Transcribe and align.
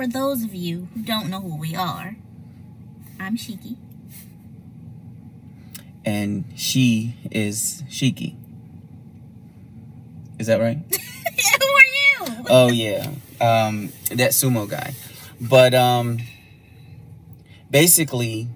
for 0.00 0.06
those 0.06 0.42
of 0.42 0.54
you 0.54 0.88
who 0.94 1.02
don't 1.02 1.28
know 1.28 1.42
who 1.42 1.58
we 1.58 1.76
are, 1.76 2.16
I'm 3.18 3.36
Sheki. 3.36 3.76
And 6.06 6.46
she 6.56 7.16
is 7.30 7.82
Sheki. 7.86 8.34
Is 10.38 10.46
that 10.46 10.58
right? 10.58 10.78
who 11.60 11.66
are 11.66 12.30
you? 12.30 12.44
oh 12.48 12.68
yeah. 12.68 13.10
Um 13.42 13.92
that 14.08 14.30
sumo 14.30 14.66
guy. 14.66 14.94
But 15.38 15.74
um 15.74 16.20
basically 17.70 18.48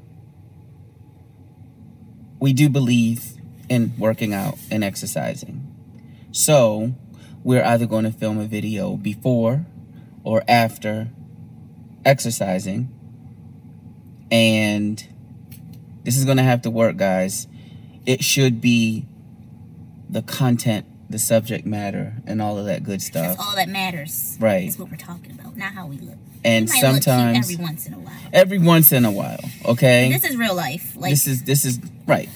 we 2.40 2.54
do 2.54 2.70
believe 2.70 3.34
in 3.68 3.92
working 3.98 4.32
out 4.32 4.56
and 4.70 4.82
exercising. 4.82 5.60
So, 6.32 6.94
we're 7.42 7.62
either 7.62 7.84
going 7.84 8.04
to 8.04 8.12
film 8.12 8.38
a 8.38 8.46
video 8.46 8.96
before 8.96 9.66
or 10.24 10.42
after 10.48 11.10
exercising. 12.04 12.88
And 14.30 15.06
this 16.02 16.16
is 16.16 16.24
going 16.24 16.38
to 16.38 16.42
have 16.42 16.62
to 16.62 16.70
work, 16.70 16.96
guys. 16.96 17.46
It 18.06 18.22
should 18.22 18.60
be 18.60 19.06
the 20.08 20.22
content, 20.22 20.86
the 21.08 21.18
subject 21.18 21.66
matter, 21.66 22.14
and 22.26 22.42
all 22.42 22.58
of 22.58 22.66
that 22.66 22.82
good 22.84 23.00
stuff. 23.02 23.36
That's 23.36 23.40
all 23.40 23.56
that 23.56 23.68
matters. 23.68 24.36
Right. 24.40 24.66
That's 24.66 24.78
what 24.78 24.90
we're 24.90 24.96
talking 24.96 25.32
about, 25.32 25.56
not 25.56 25.72
how 25.72 25.86
we 25.86 25.98
look. 25.98 26.16
And 26.44 26.68
We 26.68 26.72
might 26.74 26.82
look 26.82 26.92
cute 26.92 27.04
sometimes 27.04 27.50
every 27.50 27.64
once 27.64 27.86
in 27.86 27.94
a 27.94 27.98
while. 27.98 28.18
every 28.32 28.58
once 28.58 28.92
in 28.92 29.04
a 29.06 29.10
while, 29.10 29.40
okay? 29.64 30.12
This 30.12 30.24
is 30.30 30.36
real 30.36 30.54
life. 30.54 30.94
Like 30.94 31.10
this 31.10 31.26
is 31.26 31.42
this 31.44 31.64
is 31.64 31.80
right, 32.06 32.28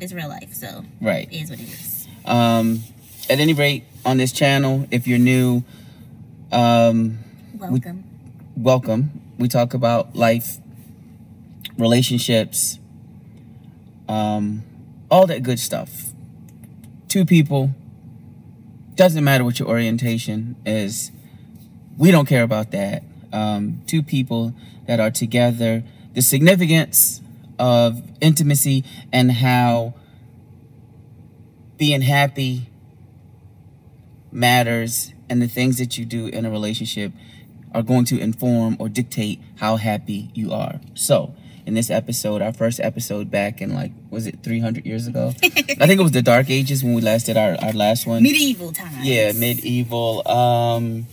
it's 0.00 0.12
real 0.12 0.28
life, 0.28 0.54
so 0.54 0.84
right. 1.00 1.26
it 1.28 1.42
is 1.42 1.50
what 1.50 1.58
it 1.58 1.64
is. 1.64 2.06
Um, 2.24 2.84
at 3.28 3.40
any 3.40 3.54
rate, 3.54 3.82
on 4.04 4.16
this 4.16 4.30
channel, 4.30 4.86
if 4.92 5.08
you're 5.08 5.18
new, 5.18 5.64
um, 6.52 7.18
Welcome. 7.54 7.97
Welcome. 8.58 9.20
We 9.38 9.46
talk 9.46 9.72
about 9.72 10.16
life, 10.16 10.58
relationships, 11.78 12.80
um, 14.08 14.64
all 15.10 15.28
that 15.28 15.44
good 15.44 15.60
stuff. 15.60 16.06
Two 17.06 17.24
people, 17.24 17.70
doesn't 18.96 19.22
matter 19.22 19.44
what 19.44 19.60
your 19.60 19.68
orientation 19.68 20.56
is, 20.66 21.12
we 21.96 22.10
don't 22.10 22.26
care 22.26 22.42
about 22.42 22.72
that. 22.72 23.04
Um, 23.32 23.80
two 23.86 24.02
people 24.02 24.54
that 24.88 24.98
are 24.98 25.12
together, 25.12 25.84
the 26.14 26.22
significance 26.22 27.22
of 27.60 28.02
intimacy 28.20 28.84
and 29.12 29.30
how 29.30 29.94
being 31.76 32.02
happy 32.02 32.66
matters 34.32 35.12
and 35.30 35.40
the 35.40 35.48
things 35.48 35.78
that 35.78 35.96
you 35.96 36.04
do 36.04 36.26
in 36.26 36.44
a 36.44 36.50
relationship 36.50 37.12
are 37.74 37.82
going 37.82 38.04
to 38.06 38.18
inform 38.18 38.76
or 38.78 38.88
dictate 38.88 39.40
how 39.56 39.76
happy 39.76 40.30
you 40.34 40.52
are. 40.52 40.80
So, 40.94 41.34
in 41.66 41.74
this 41.74 41.90
episode, 41.90 42.40
our 42.40 42.52
first 42.52 42.80
episode 42.80 43.30
back 43.30 43.60
in 43.60 43.74
like, 43.74 43.92
was 44.10 44.26
it 44.26 44.42
300 44.42 44.86
years 44.86 45.06
ago? 45.06 45.34
I 45.42 45.50
think 45.86 46.00
it 46.00 46.02
was 46.02 46.12
the 46.12 46.22
Dark 46.22 46.48
Ages 46.48 46.82
when 46.82 46.94
we 46.94 47.02
last 47.02 47.26
did 47.26 47.36
our, 47.36 47.56
our 47.62 47.72
last 47.72 48.06
one. 48.06 48.22
Medieval 48.22 48.72
times. 48.72 49.06
Yeah, 49.06 49.32
medieval. 49.32 50.26
Um, 50.26 51.06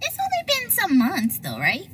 It's 0.00 0.16
only 0.18 0.44
been 0.46 0.70
some 0.70 0.98
months 0.98 1.38
though, 1.38 1.58
right? 1.58 1.88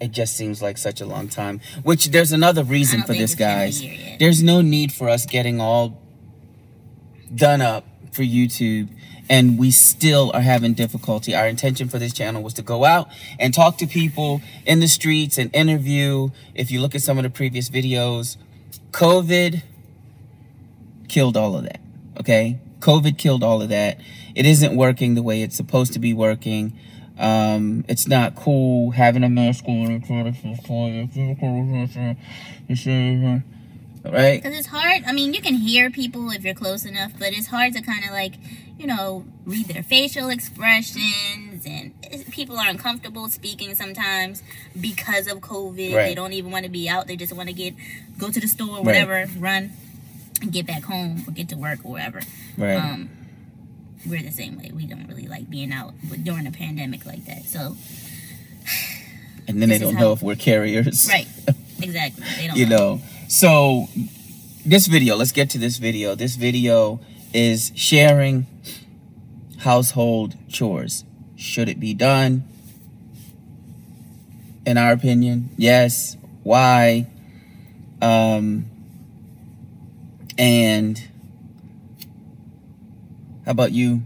it 0.00 0.10
just 0.10 0.36
seems 0.36 0.60
like 0.60 0.76
such 0.76 1.00
a 1.00 1.06
long 1.06 1.28
time. 1.28 1.60
Which 1.82 2.06
there's 2.10 2.32
another 2.32 2.62
reason 2.62 3.02
for 3.02 3.12
this, 3.14 3.32
it's 3.32 3.34
been 3.36 3.48
a 3.48 3.54
guys. 3.54 3.82
There's 4.18 4.42
no 4.42 4.60
need 4.60 4.92
for 4.92 5.08
us 5.08 5.24
getting 5.24 5.60
all 5.60 6.02
done 7.34 7.62
up 7.62 7.86
for 8.12 8.22
YouTube 8.22 8.88
and 9.28 9.58
we 9.58 9.70
still 9.70 10.30
are 10.34 10.40
having 10.40 10.74
difficulty. 10.74 11.34
Our 11.34 11.46
intention 11.46 11.88
for 11.88 11.98
this 11.98 12.12
channel 12.12 12.42
was 12.42 12.54
to 12.54 12.62
go 12.62 12.84
out 12.84 13.08
and 13.38 13.54
talk 13.54 13.78
to 13.78 13.86
people 13.86 14.42
in 14.66 14.80
the 14.80 14.88
streets 14.88 15.38
and 15.38 15.54
interview. 15.54 16.30
If 16.54 16.70
you 16.70 16.80
look 16.80 16.94
at 16.94 17.02
some 17.02 17.18
of 17.18 17.24
the 17.24 17.30
previous 17.30 17.70
videos, 17.70 18.36
COVID 18.90 19.62
killed 21.08 21.36
all 21.36 21.56
of 21.56 21.64
that. 21.64 21.80
Okay? 22.20 22.58
COVID 22.80 23.16
killed 23.16 23.42
all 23.42 23.62
of 23.62 23.70
that. 23.70 23.98
It 24.34 24.46
isn't 24.46 24.76
working 24.76 25.14
the 25.14 25.22
way 25.22 25.42
it's 25.42 25.56
supposed 25.56 25.92
to 25.94 25.98
be 25.98 26.12
working. 26.12 26.78
Um, 27.18 27.84
it's 27.88 28.08
not 28.08 28.34
cool 28.34 28.90
having 28.90 29.22
a 29.22 29.28
mask 29.28 29.64
on. 29.66 30.02
Right? 34.04 34.42
Because 34.42 34.58
it's 34.58 34.66
hard. 34.66 35.02
I 35.06 35.12
mean, 35.12 35.32
you 35.32 35.40
can 35.40 35.54
hear 35.54 35.90
people 35.90 36.30
if 36.30 36.44
you're 36.44 36.54
close 36.54 36.84
enough, 36.84 37.12
but 37.18 37.32
it's 37.32 37.46
hard 37.46 37.72
to 37.72 37.80
kind 37.80 38.04
of 38.04 38.10
like, 38.10 38.34
you 38.78 38.86
know, 38.86 39.24
read 39.44 39.66
their 39.66 39.82
facial 39.82 40.28
expressions. 40.30 41.64
And 41.66 41.92
people 42.30 42.58
are 42.58 42.68
uncomfortable 42.68 43.28
speaking 43.28 43.74
sometimes 43.74 44.42
because 44.80 45.26
of 45.26 45.38
COVID. 45.38 45.76
They 45.92 46.14
don't 46.14 46.32
even 46.32 46.50
want 46.50 46.64
to 46.64 46.70
be 46.70 46.88
out. 46.88 47.06
They 47.06 47.16
just 47.16 47.32
want 47.32 47.48
to 47.48 47.54
get, 47.54 47.74
go 48.18 48.30
to 48.30 48.40
the 48.40 48.48
store, 48.48 48.76
Right. 48.76 48.84
whatever, 48.84 49.26
run, 49.38 49.72
and 50.42 50.52
get 50.52 50.66
back 50.66 50.82
home 50.84 51.24
or 51.26 51.30
get 51.32 51.48
to 51.50 51.56
work 51.56 51.80
or 51.84 51.92
wherever. 51.92 52.20
Right. 52.58 52.74
Um, 52.74 53.10
we're 54.06 54.22
the 54.22 54.30
same 54.32 54.58
way. 54.58 54.70
We 54.74 54.86
don't 54.86 55.06
really 55.08 55.26
like 55.28 55.48
being 55.48 55.72
out 55.72 55.94
during 56.22 56.46
a 56.46 56.50
pandemic 56.50 57.06
like 57.06 57.24
that. 57.26 57.44
So, 57.44 57.76
and 59.48 59.62
then 59.62 59.68
they 59.68 59.78
don't 59.78 59.94
know 59.94 60.12
if 60.12 60.22
we're 60.22 60.36
carriers. 60.36 61.08
right. 61.08 61.26
Exactly. 61.82 62.24
They 62.38 62.46
don't 62.46 62.56
you 62.56 62.66
know. 62.66 63.02
So 63.28 63.88
this 64.64 64.86
video, 64.86 65.16
let's 65.16 65.32
get 65.32 65.50
to 65.50 65.58
this 65.58 65.76
video. 65.76 66.14
This 66.14 66.36
video 66.36 67.00
is 67.34 67.72
sharing 67.74 68.46
household 69.58 70.36
chores. 70.48 71.04
Should 71.36 71.68
it 71.68 71.80
be 71.80 71.92
done? 71.92 72.44
In 74.64 74.78
our 74.78 74.92
opinion, 74.92 75.50
yes. 75.58 76.16
Why? 76.42 77.08
Um 78.00 78.66
and 80.38 80.98
how 83.44 83.52
about 83.52 83.72
you? 83.72 84.02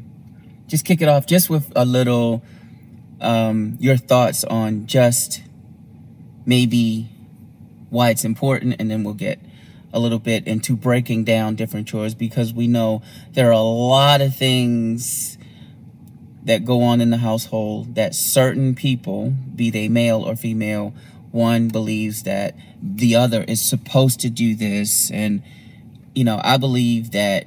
Just 0.66 0.84
kick 0.84 1.00
it 1.00 1.08
off 1.08 1.26
just 1.26 1.48
with 1.48 1.72
a 1.76 1.84
little 1.84 2.42
um 3.20 3.76
your 3.78 3.96
thoughts 3.96 4.42
on 4.44 4.86
just 4.86 5.42
maybe 6.44 7.08
why 7.90 8.10
it's 8.10 8.24
important, 8.24 8.76
and 8.78 8.90
then 8.90 9.04
we'll 9.04 9.14
get 9.14 9.38
a 9.92 9.98
little 9.98 10.18
bit 10.18 10.46
into 10.46 10.76
breaking 10.76 11.24
down 11.24 11.54
different 11.54 11.88
chores 11.88 12.14
because 12.14 12.52
we 12.52 12.66
know 12.66 13.02
there 13.32 13.48
are 13.48 13.52
a 13.52 13.60
lot 13.60 14.20
of 14.20 14.36
things 14.36 15.38
that 16.44 16.64
go 16.64 16.82
on 16.82 17.00
in 17.00 17.10
the 17.10 17.18
household 17.18 17.94
that 17.94 18.14
certain 18.14 18.74
people, 18.74 19.30
be 19.54 19.70
they 19.70 19.88
male 19.88 20.22
or 20.22 20.36
female, 20.36 20.94
one 21.30 21.68
believes 21.68 22.22
that 22.22 22.56
the 22.82 23.14
other 23.14 23.44
is 23.44 23.60
supposed 23.60 24.20
to 24.20 24.30
do 24.30 24.54
this. 24.54 25.10
And, 25.10 25.42
you 26.14 26.24
know, 26.24 26.40
I 26.42 26.56
believe 26.56 27.10
that 27.12 27.46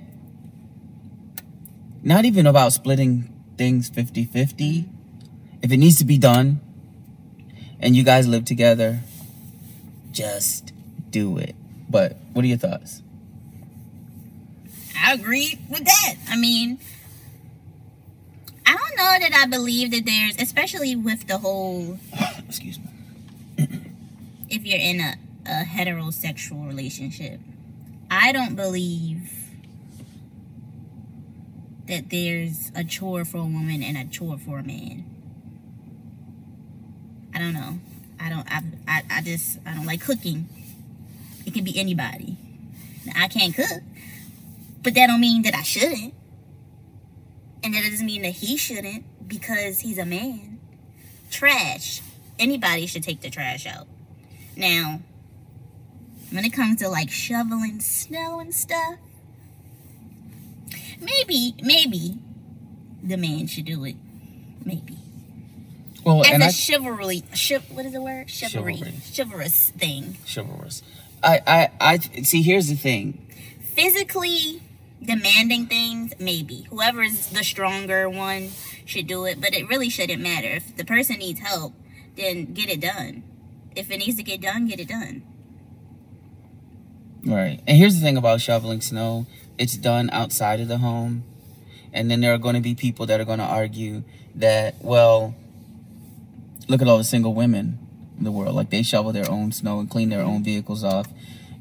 not 2.03 2.25
even 2.25 2.46
about 2.46 2.73
splitting 2.73 3.31
things 3.58 3.90
50 3.90 4.25
50. 4.25 4.90
If 5.62 5.72
it 5.72 5.78
needs 5.78 5.97
to 5.97 6.06
be 6.06 6.18
done 6.18 6.59
and 7.79 7.96
you 7.96 8.03
guys 8.03 8.28
live 8.28 8.46
together, 8.46 9.02
just 10.12 10.73
do 11.09 11.38
it. 11.38 11.56
But 11.91 12.16
what 12.31 12.46
are 12.46 12.47
your 12.47 12.57
thoughts? 12.57 13.02
I 14.97 15.13
agree 15.13 15.59
with 15.69 15.84
that. 15.84 16.13
I 16.29 16.38
mean, 16.38 16.79
I 18.66 18.78
don't 18.78 18.96
know 18.96 19.28
that 19.28 19.38
I 19.44 19.46
believe 19.47 19.91
that 19.91 20.06
there's, 20.06 20.40
especially 20.40 20.96
with 20.96 21.28
the 21.28 21.38
whole, 21.38 22.00
Excuse 22.47 22.79
me. 22.79 22.85
if 24.50 24.66
you're 24.66 24.79
in 24.79 25.02
a, 25.02 25.16
a 25.46 25.66
heterosexual 25.66 26.66
relationship, 26.66 27.41
I 28.09 28.31
don't 28.31 28.56
believe 28.56 29.29
that 31.88 32.09
there's 32.09 32.72
a 32.73 32.85
chore 32.85 33.25
for 33.25 33.40
a 33.40 33.44
woman 33.44 33.84
and 33.84 33.97
a 33.97 34.06
chore 34.06 34.38
for 34.38 34.59
a 34.59 34.63
man. 34.63 35.03
I 37.34 37.40
don't 37.40 37.53
know. 37.53 37.79
I 38.17 38.29
don't. 38.29 38.49
I, 38.49 38.61
I, 38.87 39.02
I 39.09 39.22
just. 39.22 39.59
I 39.66 39.73
don't 39.73 39.85
like 39.85 40.02
cooking. 40.02 40.47
It 41.46 41.53
can 41.53 41.64
be 41.64 41.78
anybody. 41.79 42.38
Now, 43.05 43.14
I 43.16 43.28
can't 43.28 43.55
cook, 43.55 43.82
but 44.84 44.93
that 44.93 45.08
don't 45.08 45.22
mean 45.22 45.41
that 45.43 45.55
I 45.55 45.64
shouldn't, 45.64 46.14
and 47.64 47.73
that 47.73 47.84
doesn't 47.90 48.05
mean 48.05 48.22
that 48.23 48.34
he 48.34 48.58
shouldn't 48.58 49.05
because 49.28 49.79
he's 49.79 49.97
a 49.97 50.05
man. 50.05 50.59
Trash. 51.32 52.02
Anybody 52.38 52.85
should 52.85 53.03
take 53.03 53.22
the 53.22 53.29
trash 53.29 53.66
out. 53.66 53.88
Now, 54.55 55.02
when 56.32 56.46
it 56.46 56.53
comes 56.53 56.79
to 56.82 56.90
like 56.90 57.09
shoveling 57.09 57.79
snow 57.79 58.40
and 58.40 58.53
stuff, 58.53 58.96
maybe, 60.99 61.55
maybe 61.64 62.17
the 63.03 63.17
man 63.17 63.47
should 63.47 63.66
do 63.66 63.84
it. 63.85 63.96
Maybe. 64.64 64.97
Well, 66.03 66.22
As 66.26 66.32
and 66.32 66.44
a 66.44 66.47
I 66.47 66.52
chivalry, 66.52 67.23
chiv- 67.34 67.70
what 67.72 67.85
is 67.85 67.94
the 67.94 68.02
word? 68.02 68.29
Chivalry. 68.29 68.82
chivalrous 69.16 69.70
thing. 69.72 70.17
chivalrous. 70.28 70.82
I, 71.23 71.41
I, 71.46 71.70
I 71.79 71.97
see. 72.23 72.41
Here's 72.41 72.68
the 72.68 72.76
thing. 72.76 73.28
Physically, 73.76 74.62
demanding 75.03 75.68
things, 75.68 76.14
maybe. 76.20 76.68
Whoever 76.70 77.03
is 77.03 77.29
the 77.29 77.44
stronger 77.44 78.09
one 78.09 78.50
should 78.85 79.08
do 79.08 79.26
it, 79.26 79.40
but 79.40 79.53
it 79.53 79.68
really 79.68 79.90
shouldn't 79.90 80.22
matter. 80.22 80.47
If 80.47 80.76
the 80.76 80.85
person 80.85 81.20
needs 81.20 81.40
help, 81.40 81.73
then 82.16 82.53
get 82.53 82.70
it 82.70 82.79
done. 82.79 83.23
If 83.76 83.90
it 83.90 83.97
needs 83.97 84.18
to 84.18 84.23
get 84.23 84.41
done, 84.41 84.68
get 84.68 84.79
it 84.79 84.88
done. 84.88 85.23
Right. 87.26 87.62
And 87.68 87.78
here's 87.78 87.96
the 87.96 88.02
thing 88.02 88.18
about 88.18 88.41
shoveling 88.41 88.82
snow 88.82 89.28
it's 89.58 89.78
done 89.78 90.09
outside 90.12 90.59
of 90.59 90.68
the 90.68 90.79
home. 90.79 91.23
And 91.94 92.09
then 92.09 92.22
there 92.22 92.34
are 92.34 92.38
going 92.38 92.56
to 92.56 92.62
be 92.62 92.73
people 92.73 93.06
that 93.08 93.20
are 93.20 93.26
going 93.26 93.40
to 93.40 93.46
argue 93.46 94.03
that, 94.35 94.76
well, 94.82 95.35
look 96.68 96.82
at 96.82 96.88
all 96.88 96.97
the 96.97 97.03
single 97.03 97.34
women 97.34 97.80
the 98.23 98.32
world. 98.32 98.56
Like 98.56 98.70
they 98.70 98.84
shovel 98.84 99.12
their 99.12 99.29
own 99.29 99.52
snow 99.52 99.79
and 99.79 99.90
clean 99.90 100.09
their 100.09 100.22
own 100.22 100.44
vehicles 100.44 100.84
off 100.84 101.08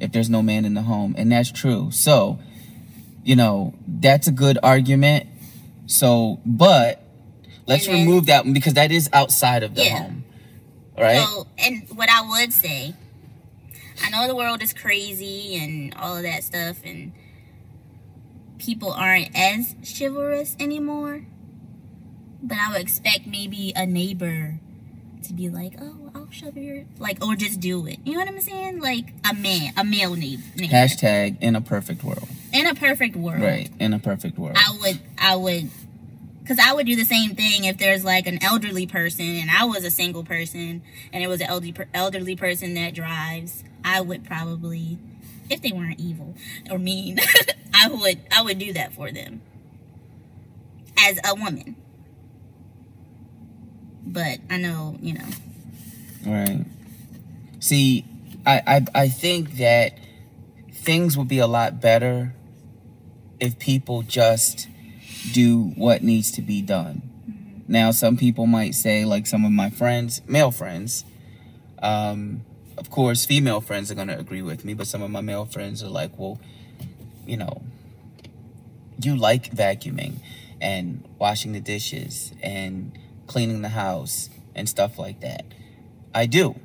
if 0.01 0.13
there's 0.13 0.31
no 0.31 0.43
man 0.43 0.65
in 0.65 0.75
the 0.75 0.83
home. 0.83 1.15
And 1.19 1.31
that's 1.33 1.51
true. 1.51 1.91
So, 1.91 2.39
you 3.25 3.37
know, 3.37 3.75
that's 3.87 4.27
a 4.29 4.33
good 4.33 4.59
argument. 4.63 5.27
So, 5.87 6.41
but 6.47 7.03
let's 7.67 7.87
then- 7.87 8.07
remove 8.07 8.27
that 8.27 8.45
one 8.45 8.55
because 8.55 8.75
that 8.75 8.93
is 8.93 9.09
outside 9.13 9.63
of 9.63 9.75
the 9.75 9.85
Yeah. 9.85 10.03
home. 10.03 10.25
Right? 10.99 11.23
So, 11.25 11.47
and 11.59 11.89
what 11.95 12.09
I 12.11 12.21
would 12.29 12.53
say, 12.53 12.95
I 14.05 14.11
know 14.11 14.27
the 14.27 14.35
world 14.37 14.63
is 14.63 14.73
crazy 14.73 15.57
and 15.57 15.95
all 15.95 16.17
of 16.17 16.23
that 16.23 16.45
stuff, 16.45 16.79
and 16.85 17.13
people 18.59 18.93
aren't 18.93 19.31
as 19.35 19.75
chivalrous 19.85 20.57
anymore. 20.61 21.23
But 22.43 22.59
I 22.59 22.73
would 22.73 22.81
expect 22.81 23.27
maybe 23.27 23.73
a 23.77 23.87
neighbor 23.87 24.59
to 25.25 25.33
be 25.33 25.49
like, 25.49 25.75
"Oh, 25.81 25.97
I'll 26.15 26.31
shove 26.31 26.57
your 26.57 26.85
like," 26.99 27.25
or 27.25 27.35
just 27.37 27.61
do 27.61 27.87
it. 27.87 27.99
You 28.05 28.15
know 28.15 28.21
what 28.21 28.29
I'm 28.29 28.41
saying? 28.41 28.81
Like 28.81 29.13
a 29.29 29.35
man, 29.35 29.73
a 29.77 29.85
male 29.85 30.15
neighbor. 30.15 30.43
Hashtag 30.57 31.37
in 31.41 31.57
a 31.57 31.61
perfect 31.61 32.03
world. 32.05 32.29
In 32.53 32.67
a 32.67 32.75
perfect 32.75 33.17
world, 33.17 33.43
Right. 33.43 33.71
In 33.79 33.93
a 33.93 33.99
perfect 33.99 34.39
world. 34.39 34.57
I 34.59 34.77
would, 34.81 35.01
I 35.19 35.37
would, 35.37 35.71
because 36.41 36.59
I 36.59 36.73
would 36.73 36.87
do 36.87 36.97
the 36.97 37.05
same 37.05 37.35
thing 37.37 37.65
if 37.65 37.79
there's 37.79 38.05
like 38.05 38.27
an 38.27 38.43
elderly 38.43 38.87
person 38.87 39.25
and 39.25 39.51
I 39.51 39.65
was 39.67 39.85
a 39.85 39.91
single 39.91 40.25
person 40.25 40.83
and 41.13 41.23
it 41.23 41.29
was 41.29 41.41
an 41.41 41.47
elderly 41.49 41.75
elderly 41.95 42.37
person 42.37 42.75
that 42.75 42.95
drives. 42.95 43.63
I 43.85 44.01
would 44.01 44.25
probably, 44.25 44.99
if 45.49 45.63
they 45.63 45.73
weren't 45.73 46.01
evil 46.01 46.35
or 46.71 46.79
mean, 46.79 47.19
I 47.75 47.89
would, 47.89 48.21
I 48.33 48.43
would 48.43 48.59
do 48.59 48.73
that 48.73 48.93
for 48.93 49.11
them 49.13 49.43
as 50.99 51.19
a 51.25 51.35
woman. 51.35 51.77
But 54.05 54.41
I 54.51 54.57
know, 54.57 54.97
you 55.01 55.15
know, 55.15 55.27
Right. 56.27 56.65
See, 57.61 58.05
I, 58.47 58.63
I 58.67 59.03
I 59.03 59.09
think 59.09 59.57
that 59.57 59.99
things 60.73 61.17
would 61.17 61.29
be 61.29 61.39
a 61.39 61.47
lot 61.47 61.81
better 61.81 62.35
if 63.39 63.59
people 63.59 64.03
just 64.03 64.69
do 65.33 65.73
what 65.77 66.03
needs 66.03 66.31
to 66.33 66.43
be 66.43 66.63
done. 66.63 67.03
Now, 67.69 67.91
some 67.91 68.17
people 68.17 68.47
might 68.47 68.75
say, 68.75 69.05
like 69.05 69.27
some 69.27 69.45
of 69.45 69.53
my 69.53 69.71
friends, 69.71 70.23
male 70.27 70.51
friends, 70.51 71.05
um, 71.83 72.43
of 72.77 72.91
course, 72.91 73.25
female 73.25 73.61
friends 73.61 73.91
are 73.91 73.95
going 73.95 74.09
to 74.09 74.19
agree 74.19 74.43
with 74.43 74.65
me, 74.65 74.75
but 74.75 74.87
some 74.87 75.03
of 75.03 75.11
my 75.11 75.21
male 75.21 75.45
friends 75.45 75.83
are 75.83 75.89
like, 75.89 76.19
well, 76.19 76.41
you 77.27 77.37
know, 77.37 77.63
you 79.03 79.17
like 79.17 79.51
vacuuming 79.51 80.15
and 80.61 81.05
washing 81.19 81.53
the 81.53 81.61
dishes 81.61 82.33
and 82.43 82.99
cleaning 83.27 83.63
the 83.63 83.69
house 83.69 84.31
and 84.55 84.69
stuff 84.69 84.99
like 84.99 85.21
that. 85.21 85.45
I 86.15 86.27
do. 86.27 86.57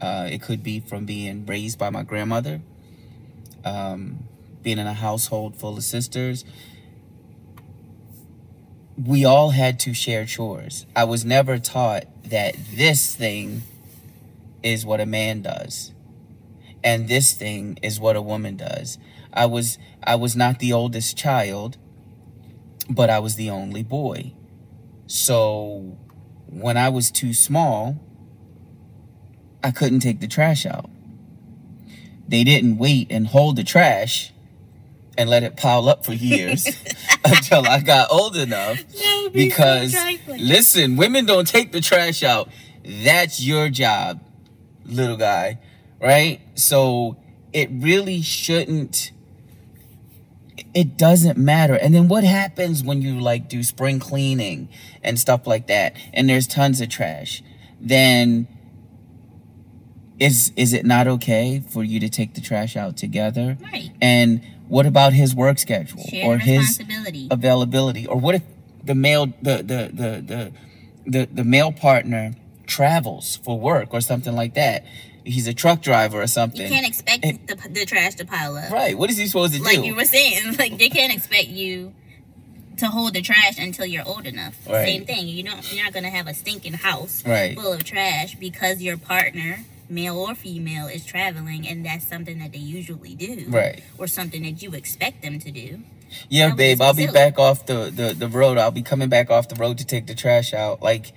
Uh, 0.00 0.28
it 0.30 0.42
could 0.42 0.62
be 0.62 0.80
from 0.80 1.06
being 1.06 1.46
raised 1.46 1.78
by 1.78 1.90
my 1.90 2.02
grandmother, 2.02 2.60
um, 3.64 4.24
being 4.62 4.78
in 4.78 4.86
a 4.86 4.94
household 4.94 5.56
full 5.56 5.76
of 5.76 5.84
sisters. 5.84 6.44
We 9.02 9.24
all 9.24 9.50
had 9.50 9.80
to 9.80 9.94
share 9.94 10.24
chores. 10.24 10.86
I 10.94 11.04
was 11.04 11.24
never 11.24 11.58
taught 11.58 12.04
that 12.24 12.56
this 12.74 13.14
thing 13.14 13.62
is 14.62 14.84
what 14.86 15.00
a 15.00 15.06
man 15.06 15.42
does 15.42 15.94
and 16.84 17.08
this 17.08 17.32
thing 17.32 17.78
is 17.82 17.98
what 17.98 18.14
a 18.14 18.22
woman 18.22 18.56
does. 18.56 18.98
I 19.32 19.46
was 19.46 19.78
I 20.06 20.14
was 20.14 20.36
not 20.36 20.58
the 20.58 20.72
oldest 20.72 21.16
child, 21.16 21.78
but 22.88 23.08
I 23.08 23.18
was 23.18 23.36
the 23.36 23.50
only 23.50 23.82
boy. 23.82 24.34
So 25.06 25.96
when 26.46 26.76
I 26.76 26.90
was 26.90 27.10
too 27.10 27.32
small, 27.32 27.98
I 29.64 29.70
couldn't 29.70 30.00
take 30.00 30.20
the 30.20 30.28
trash 30.28 30.66
out. 30.66 30.90
They 32.28 32.44
didn't 32.44 32.76
wait 32.76 33.08
and 33.10 33.26
hold 33.26 33.56
the 33.56 33.64
trash 33.64 34.32
and 35.16 35.30
let 35.30 35.42
it 35.42 35.56
pile 35.56 35.88
up 35.88 36.04
for 36.04 36.12
years 36.12 36.66
until 37.24 37.66
I 37.66 37.80
got 37.80 38.12
old 38.12 38.36
enough 38.36 38.78
because 39.32 39.96
listen, 40.28 40.96
women 40.96 41.24
don't 41.24 41.48
take 41.48 41.72
the 41.72 41.80
trash 41.80 42.22
out. 42.22 42.50
That's 42.84 43.40
your 43.40 43.70
job, 43.70 44.22
little 44.84 45.16
guy, 45.16 45.58
right? 46.00 46.40
So 46.54 47.16
it 47.54 47.70
really 47.72 48.20
shouldn't 48.20 49.12
it 50.74 50.96
doesn't 50.96 51.38
matter. 51.38 51.74
And 51.74 51.94
then 51.94 52.08
what 52.08 52.24
happens 52.24 52.82
when 52.82 53.00
you 53.00 53.18
like 53.18 53.48
do 53.48 53.62
spring 53.62 53.98
cleaning 53.98 54.68
and 55.02 55.18
stuff 55.18 55.46
like 55.46 55.68
that 55.68 55.96
and 56.12 56.28
there's 56.28 56.46
tons 56.46 56.80
of 56.80 56.90
trash? 56.90 57.42
Then 57.80 58.48
is 60.20 60.52
is 60.56 60.72
it 60.72 60.84
not 60.86 61.06
okay 61.06 61.62
for 61.70 61.82
you 61.84 61.98
to 62.00 62.08
take 62.08 62.34
the 62.34 62.40
trash 62.40 62.76
out 62.76 62.96
together? 62.96 63.58
right? 63.62 63.90
And 64.00 64.42
what 64.68 64.86
about 64.86 65.12
his 65.12 65.34
work 65.34 65.58
schedule 65.58 66.02
Shared 66.08 66.26
or 66.26 66.38
his 66.38 66.80
availability 67.30 68.06
or 68.06 68.16
what 68.16 68.34
if 68.36 68.42
the 68.82 68.94
male 68.94 69.26
the 69.42 69.56
the 69.56 69.90
the 69.92 70.22
the 70.26 70.52
the, 71.06 71.28
the 71.32 71.44
male 71.44 71.72
partner 71.72 72.34
travels 72.66 73.36
for 73.44 73.58
work 73.58 73.92
or 73.92 74.00
something 74.00 74.34
like 74.34 74.54
that 74.54 74.84
he's 75.24 75.46
a 75.46 75.52
truck 75.54 75.82
driver 75.82 76.20
or 76.22 76.26
something 76.26 76.62
You 76.62 76.68
can't 76.68 76.86
expect 76.86 77.24
It- 77.24 77.46
the, 77.46 77.56
the 77.68 77.84
trash 77.86 78.14
to 78.16 78.24
pile 78.24 78.56
up. 78.56 78.70
right 78.70 78.96
what 78.96 79.10
is 79.10 79.18
he 79.18 79.26
supposed 79.26 79.54
to 79.54 79.62
Like 79.62 79.74
do 79.74 79.80
Like 79.80 79.86
you 79.86 79.94
were 79.94 80.04
saying, 80.04 80.56
like 80.58 80.78
they 80.78 80.88
can't 80.88 81.12
expect 81.12 81.48
you 81.48 81.92
to 82.78 82.86
hold 82.86 83.14
the 83.14 83.22
trash 83.22 83.58
until 83.58 83.86
you're 83.86 84.04
old 84.06 84.26
enough. 84.26 84.56
Right. 84.68 84.84
Same 84.84 85.04
thing. 85.06 85.28
You 85.28 85.44
don't. 85.44 85.72
You're 85.72 85.84
not 85.84 85.92
gonna 85.92 86.10
have 86.10 86.26
a 86.26 86.34
stinking 86.34 86.72
house 86.72 87.22
Right. 87.24 87.54
full 87.56 87.72
of 87.72 87.84
trash 87.84 88.34
because 88.34 88.82
your 88.82 88.96
partner, 88.96 89.60
male 89.88 90.16
or 90.18 90.34
female, 90.34 90.86
is 90.86 91.04
traveling, 91.04 91.66
and 91.68 91.84
that's 91.84 92.06
something 92.06 92.38
that 92.38 92.52
they 92.52 92.58
usually 92.58 93.14
do. 93.14 93.46
Right. 93.48 93.82
Or 93.98 94.06
something 94.06 94.42
that 94.42 94.62
you 94.62 94.72
expect 94.72 95.22
them 95.22 95.38
to 95.40 95.50
do. 95.50 95.80
yeah 96.28 96.48
That 96.48 96.56
babe 96.56 96.80
i'll 96.80 96.94
be 96.94 97.06
back 97.08 97.38
off 97.38 97.66
the, 97.66 97.90
the 97.90 98.14
the 98.14 98.28
road 98.28 98.56
i'll 98.58 98.70
be 98.70 98.82
coming 98.82 99.08
back 99.08 99.30
off 99.30 99.48
the 99.48 99.56
road 99.56 99.78
to 99.78 99.84
take 99.86 100.06
the 100.06 100.14
trash 100.14 100.54
out 100.54 100.80
like 100.80 101.12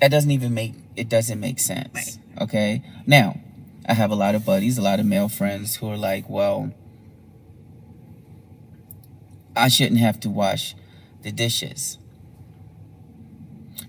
that 0.00 0.10
doesn't 0.12 0.30
even 0.30 0.54
make 0.54 0.74
it 0.94 1.08
doesn't 1.08 1.40
make 1.40 1.58
sense 1.58 1.90
Right. 1.94 2.18
okay 2.44 2.82
now 3.06 3.40
i 3.86 3.94
have 3.94 4.12
a 4.12 4.14
lot 4.14 4.34
of 4.36 4.44
buddies 4.44 4.78
a 4.78 4.82
lot 4.82 5.00
of 5.00 5.06
male 5.06 5.28
friends 5.28 5.76
who 5.76 5.88
are 5.90 5.96
like 5.96 6.28
well 6.30 6.70
i 9.56 9.66
shouldn't 9.68 9.98
have 10.00 10.20
to 10.20 10.30
wash 10.30 10.76
the 11.22 11.32
dishes 11.32 11.98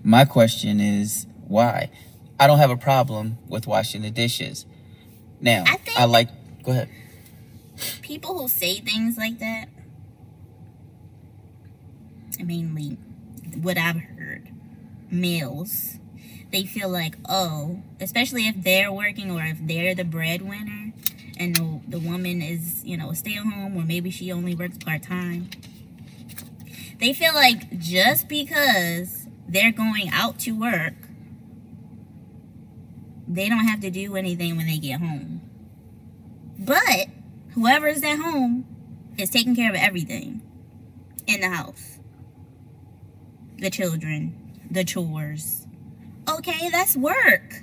my 0.02 0.24
question 0.24 0.80
is 0.80 1.26
why 1.46 1.90
i 2.40 2.46
don't 2.48 2.58
have 2.58 2.70
a 2.70 2.76
problem 2.76 3.38
with 3.48 3.66
washing 3.68 4.02
the 4.02 4.10
dishes 4.10 4.66
now 5.40 5.62
I 5.66 5.76
think- 5.76 5.98
i 5.98 6.04
like 6.06 6.28
go 6.64 6.72
ahead 6.72 6.88
People 8.02 8.36
who 8.38 8.48
say 8.48 8.80
things 8.80 9.16
like 9.16 9.38
that, 9.38 9.68
mainly 12.38 12.98
what 13.62 13.78
I've 13.78 13.96
heard, 14.00 14.48
males, 15.10 15.98
they 16.52 16.64
feel 16.64 16.88
like, 16.88 17.16
oh, 17.28 17.82
especially 18.00 18.46
if 18.48 18.62
they're 18.62 18.92
working 18.92 19.30
or 19.30 19.42
if 19.42 19.58
they're 19.66 19.94
the 19.94 20.04
breadwinner 20.04 20.92
and 21.38 21.54
the, 21.56 21.80
the 21.88 21.98
woman 22.00 22.42
is, 22.42 22.84
you 22.84 22.96
know, 22.96 23.12
stay 23.12 23.36
at 23.36 23.44
home 23.44 23.76
or 23.76 23.82
maybe 23.82 24.10
she 24.10 24.30
only 24.32 24.54
works 24.54 24.78
part 24.78 25.02
time. 25.02 25.48
They 26.98 27.14
feel 27.14 27.34
like 27.34 27.78
just 27.78 28.28
because 28.28 29.26
they're 29.48 29.72
going 29.72 30.10
out 30.10 30.38
to 30.40 30.52
work, 30.52 30.94
they 33.34 33.48
don't 33.48 33.66
have 33.66 33.80
to 33.80 33.90
do 33.90 34.16
anything 34.16 34.56
when 34.56 34.66
they 34.66 34.78
get 34.78 35.00
home. 35.00 35.40
But 36.58 37.06
whoever 37.54 37.86
is 37.86 38.02
at 38.02 38.18
home 38.18 38.66
is 39.16 39.30
taking 39.30 39.54
care 39.54 39.70
of 39.70 39.76
everything 39.76 40.42
in 41.26 41.40
the 41.40 41.48
house 41.48 41.98
the 43.58 43.70
children, 43.70 44.58
the 44.70 44.84
chores. 44.84 45.66
Okay, 46.28 46.70
that's 46.70 46.96
work. 46.96 47.62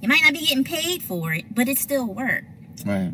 You 0.00 0.08
might 0.08 0.22
not 0.22 0.32
be 0.32 0.46
getting 0.46 0.62
paid 0.62 1.02
for 1.02 1.32
it, 1.32 1.52
but 1.52 1.68
it's 1.68 1.80
still 1.80 2.06
work. 2.06 2.44
right 2.84 3.12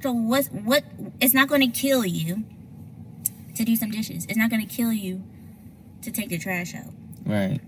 So 0.00 0.12
what's 0.12 0.48
what? 0.48 0.84
It's 1.20 1.34
not 1.34 1.48
going 1.48 1.60
to 1.60 1.66
kill 1.66 2.04
you 2.06 2.44
to 3.56 3.64
do 3.64 3.74
some 3.74 3.90
dishes. 3.90 4.24
It's 4.26 4.38
not 4.38 4.50
going 4.50 4.64
to 4.64 4.72
kill 4.72 4.92
you 4.92 5.24
to 6.02 6.12
take 6.12 6.28
the 6.28 6.38
trash 6.38 6.74
out. 6.76 6.94
Right 7.28 7.60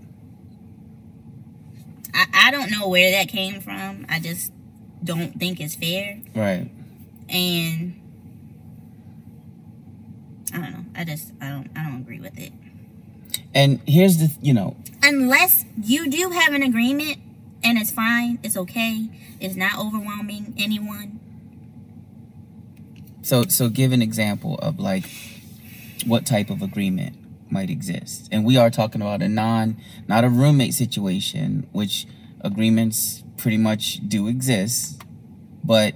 I, 2.13 2.25
I 2.47 2.51
don't 2.51 2.69
know 2.71 2.89
where 2.89 3.11
that 3.11 3.29
came 3.29 3.61
from. 3.61 4.05
I 4.09 4.19
just 4.19 4.51
don't 5.03 5.39
think 5.39 5.61
it's 5.61 5.75
fair. 5.75 6.19
Right. 6.35 6.69
And 7.29 7.99
I 10.53 10.57
don't 10.57 10.71
know. 10.71 10.85
I 10.95 11.05
just 11.05 11.31
I 11.41 11.49
don't 11.49 11.69
I 11.75 11.83
don't 11.83 12.01
agree 12.01 12.19
with 12.19 12.37
it. 12.37 12.51
And 13.53 13.79
here's 13.87 14.17
the, 14.17 14.29
you 14.41 14.53
know, 14.53 14.75
Unless 15.03 15.65
you 15.81 16.09
do 16.09 16.29
have 16.31 16.53
an 16.53 16.63
agreement 16.63 17.17
and 17.63 17.77
it's 17.77 17.91
fine, 17.91 18.39
it's 18.43 18.57
okay, 18.57 19.09
it's 19.39 19.55
not 19.55 19.79
overwhelming 19.79 20.53
anyone. 20.57 21.19
so 23.21 23.43
so 23.47 23.69
give 23.69 23.91
an 23.93 24.01
example 24.01 24.55
of 24.59 24.79
like 24.79 25.05
what 26.05 26.25
type 26.25 26.49
of 26.49 26.61
agreement 26.61 27.15
might 27.51 27.69
exist. 27.69 28.29
And 28.31 28.45
we 28.45 28.57
are 28.57 28.69
talking 28.69 29.01
about 29.01 29.21
a 29.21 29.29
non 29.29 29.77
not 30.07 30.23
a 30.23 30.29
roommate 30.29 30.73
situation, 30.73 31.67
which 31.71 32.07
agreements 32.41 33.23
pretty 33.37 33.57
much 33.57 33.99
do 34.07 34.27
exist, 34.27 35.01
but 35.63 35.95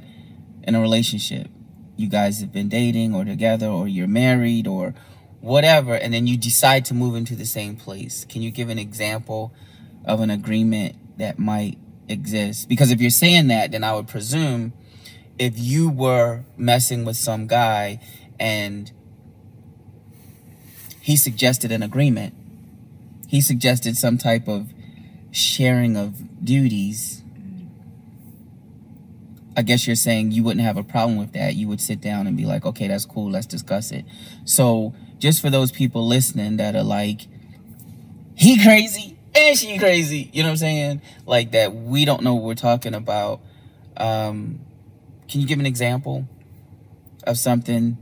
in 0.63 0.75
a 0.75 0.81
relationship, 0.81 1.47
you 1.95 2.09
guys 2.09 2.41
have 2.41 2.51
been 2.51 2.69
dating 2.69 3.13
or 3.13 3.23
together 3.23 3.67
or 3.67 3.87
you're 3.87 4.07
married 4.07 4.67
or 4.67 4.93
whatever 5.39 5.93
and 5.93 6.13
then 6.13 6.25
you 6.25 6.37
decide 6.37 6.83
to 6.85 6.93
move 6.93 7.15
into 7.15 7.35
the 7.35 7.45
same 7.45 7.75
place. 7.75 8.25
Can 8.25 8.41
you 8.41 8.51
give 8.51 8.69
an 8.69 8.79
example 8.79 9.53
of 10.03 10.19
an 10.19 10.29
agreement 10.29 10.95
that 11.17 11.37
might 11.37 11.77
exist? 12.09 12.67
Because 12.67 12.91
if 12.91 12.99
you're 12.99 13.09
saying 13.09 13.47
that, 13.47 13.71
then 13.71 13.83
I 13.83 13.93
would 13.93 14.07
presume 14.07 14.73
if 15.37 15.53
you 15.57 15.89
were 15.89 16.45
messing 16.57 17.05
with 17.05 17.15
some 17.15 17.47
guy 17.47 17.99
and 18.39 18.91
he 21.05 21.15
suggested 21.15 21.71
an 21.71 21.83
agreement, 21.83 22.33
he 23.27 23.39
suggested 23.39 23.95
some 23.95 24.17
type 24.17 24.47
of 24.47 24.73
sharing 25.29 25.95
of 25.95 26.43
duties. 26.43 27.21
I 29.55 29.61
guess 29.61 29.85
you're 29.85 29.95
saying 29.95 30.31
you 30.31 30.43
wouldn't 30.43 30.65
have 30.65 30.77
a 30.77 30.83
problem 30.83 31.19
with 31.19 31.33
that. 31.33 31.53
You 31.53 31.67
would 31.67 31.79
sit 31.79 32.01
down 32.01 32.25
and 32.25 32.35
be 32.35 32.45
like, 32.45 32.65
okay, 32.65 32.87
that's 32.87 33.05
cool, 33.05 33.29
let's 33.29 33.45
discuss 33.45 33.91
it. 33.91 34.03
So, 34.45 34.95
just 35.19 35.43
for 35.43 35.51
those 35.51 35.71
people 35.71 36.07
listening 36.07 36.57
that 36.57 36.75
are 36.75 36.83
like, 36.83 37.27
he 38.33 38.59
crazy 38.63 39.15
and 39.35 39.55
she 39.55 39.77
crazy, 39.77 40.31
you 40.33 40.41
know 40.41 40.49
what 40.49 40.53
I'm 40.53 40.57
saying? 40.57 41.01
Like 41.27 41.51
that 41.51 41.75
we 41.75 42.05
don't 42.05 42.23
know 42.23 42.33
what 42.33 42.45
we're 42.45 42.55
talking 42.55 42.95
about. 42.95 43.41
Um, 43.95 44.59
can 45.29 45.39
you 45.39 45.45
give 45.45 45.59
an 45.59 45.67
example 45.67 46.27
of 47.25 47.37
something? 47.37 47.95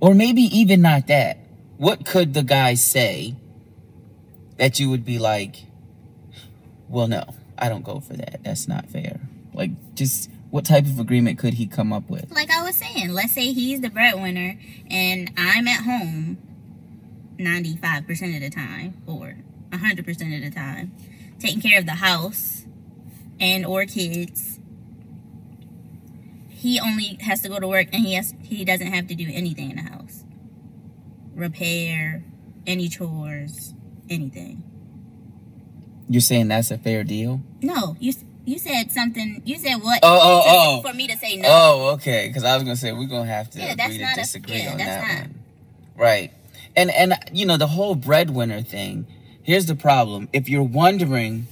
Or 0.00 0.16
maybe 0.16 0.42
even 0.42 0.82
not 0.82 1.06
that. 1.06 1.38
What 1.78 2.04
could 2.04 2.34
the 2.34 2.42
guy 2.42 2.74
say 2.74 3.36
that 4.56 4.78
you 4.78 4.90
would 4.90 5.04
be 5.04 5.18
like, 5.18 5.64
well, 6.88 7.06
no, 7.06 7.24
I 7.56 7.68
don't 7.68 7.84
go 7.84 8.00
for 8.00 8.14
that. 8.14 8.42
That's 8.42 8.68
not 8.68 8.86
fair. 8.86 9.20
Like, 9.54 9.70
just 9.94 10.30
what 10.50 10.64
type 10.64 10.86
of 10.86 10.98
agreement 10.98 11.38
could 11.38 11.54
he 11.54 11.66
come 11.66 11.92
up 11.92 12.08
with? 12.08 12.30
Like 12.30 12.50
I 12.50 12.62
was 12.62 12.76
saying, 12.76 13.10
let's 13.10 13.32
say 13.32 13.52
he's 13.52 13.80
the 13.80 13.90
breadwinner 13.90 14.58
and 14.90 15.30
I'm 15.36 15.68
at 15.68 15.84
home 15.84 16.38
95% 17.38 18.34
of 18.34 18.40
the 18.40 18.50
time 18.50 19.00
or 19.06 19.36
100% 19.70 19.98
of 20.36 20.42
the 20.42 20.50
time, 20.50 20.92
taking 21.38 21.60
care 21.60 21.78
of 21.78 21.86
the 21.86 21.92
house 21.92 22.64
and 23.38 23.66
or 23.66 23.84
kids. 23.84 24.58
He 26.48 26.80
only 26.80 27.18
has 27.20 27.40
to 27.42 27.48
go 27.48 27.60
to 27.60 27.68
work 27.68 27.88
and 27.92 28.04
he 28.04 28.14
has 28.14 28.34
he 28.42 28.64
doesn't 28.64 28.88
have 28.88 29.06
to 29.08 29.14
do 29.14 29.28
anything 29.30 29.70
in 29.70 29.76
the 29.76 29.82
house. 29.82 30.24
Repair, 31.38 32.24
any 32.66 32.88
chores, 32.88 33.72
anything. 34.10 34.64
You're 36.08 36.20
saying 36.20 36.48
that's 36.48 36.72
a 36.72 36.78
fair 36.78 37.04
deal? 37.04 37.40
No, 37.62 37.96
you 38.00 38.12
you 38.44 38.58
said 38.58 38.90
something. 38.90 39.40
You 39.44 39.56
said 39.56 39.76
what? 39.76 40.00
Oh, 40.02 40.18
oh, 40.20 40.42
oh. 40.82 40.88
For 40.90 40.94
me 40.96 41.06
to 41.06 41.16
say 41.16 41.36
no. 41.36 41.48
Oh, 41.48 41.90
okay. 41.94 42.26
Because 42.26 42.42
I 42.42 42.54
was 42.56 42.64
gonna 42.64 42.74
say 42.76 42.92
we're 42.92 43.06
gonna 43.06 43.26
have 43.30 43.50
to 43.50 43.58
Yeah, 43.60 43.74
that's 43.76 43.90
agree 43.94 43.98
to 43.98 44.04
not 44.04 44.12
a- 44.16 44.20
disagree 44.20 44.56
yeah, 44.62 44.72
on 44.72 44.78
that's 44.78 44.88
that 44.90 45.08
not- 45.14 45.20
one. 45.28 45.34
Right. 45.96 46.32
And 46.74 46.90
and 46.90 47.14
you 47.32 47.46
know 47.46 47.56
the 47.56 47.68
whole 47.68 47.94
breadwinner 47.94 48.62
thing. 48.62 49.06
Here's 49.42 49.66
the 49.66 49.76
problem. 49.76 50.28
If 50.32 50.48
you're 50.48 50.62
wondering 50.64 51.46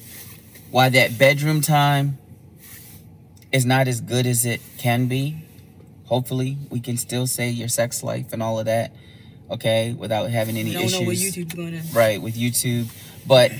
why 0.72 0.88
that 0.88 1.16
bedroom 1.16 1.60
time 1.60 2.18
is 3.52 3.64
not 3.64 3.86
as 3.86 4.00
good 4.00 4.26
as 4.26 4.44
it 4.44 4.60
can 4.78 5.06
be, 5.06 5.36
hopefully 6.06 6.58
we 6.70 6.80
can 6.80 6.96
still 6.96 7.26
say 7.28 7.50
your 7.50 7.68
sex 7.68 8.02
life 8.02 8.32
and 8.32 8.42
all 8.42 8.58
of 8.58 8.66
that, 8.66 8.92
okay, 9.50 9.92
without 9.92 10.30
having 10.30 10.56
any 10.56 10.74
issues. 10.74 10.92
know 10.92 11.06
what 11.06 11.16
YouTube's 11.16 11.54
going 11.54 11.72
to. 11.72 11.82
right 11.94 12.20
with 12.20 12.36
YouTube, 12.36 12.88
but 13.26 13.52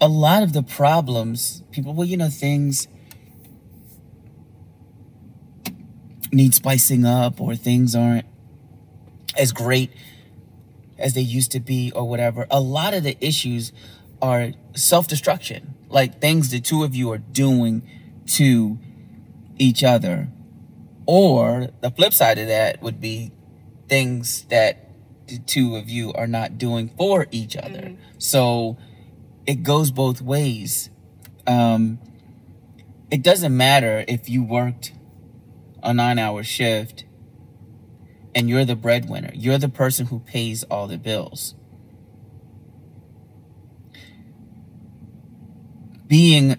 a 0.00 0.08
lot 0.08 0.42
of 0.42 0.52
the 0.52 0.62
problems 0.62 1.62
people 1.70 1.92
well 1.92 2.06
you 2.06 2.16
know 2.16 2.30
things 2.30 2.88
need 6.32 6.54
spicing 6.54 7.04
up 7.04 7.40
or 7.40 7.54
things 7.54 7.94
aren't 7.94 8.24
as 9.36 9.52
great 9.52 9.90
as 10.98 11.14
they 11.14 11.20
used 11.20 11.52
to 11.52 11.60
be 11.60 11.92
or 11.94 12.08
whatever 12.08 12.46
a 12.50 12.60
lot 12.60 12.94
of 12.94 13.02
the 13.02 13.16
issues 13.24 13.72
are 14.22 14.52
self-destruction 14.74 15.74
like 15.88 16.20
things 16.20 16.50
the 16.50 16.60
two 16.60 16.82
of 16.82 16.94
you 16.94 17.10
are 17.10 17.18
doing 17.18 17.82
to 18.26 18.78
each 19.58 19.84
other 19.84 20.28
or 21.10 21.68
the 21.80 21.90
flip 21.90 22.12
side 22.12 22.38
of 22.38 22.46
that 22.46 22.80
would 22.80 23.00
be 23.00 23.32
things 23.88 24.44
that 24.44 24.90
the 25.26 25.38
two 25.40 25.74
of 25.74 25.88
you 25.88 26.12
are 26.12 26.28
not 26.28 26.56
doing 26.56 26.88
for 26.96 27.26
each 27.32 27.56
other 27.56 27.96
so 28.18 28.76
it 29.44 29.64
goes 29.64 29.90
both 29.90 30.22
ways 30.22 30.88
um, 31.48 31.98
it 33.10 33.22
doesn't 33.22 33.56
matter 33.56 34.04
if 34.06 34.28
you 34.28 34.44
worked 34.44 34.92
a 35.82 35.92
nine 35.92 36.18
hour 36.18 36.44
shift 36.44 37.04
and 38.34 38.48
you're 38.48 38.64
the 38.64 38.76
breadwinner. 38.76 39.30
You're 39.34 39.58
the 39.58 39.68
person 39.68 40.06
who 40.06 40.20
pays 40.20 40.62
all 40.64 40.86
the 40.86 40.98
bills. 40.98 41.54
Being 46.06 46.56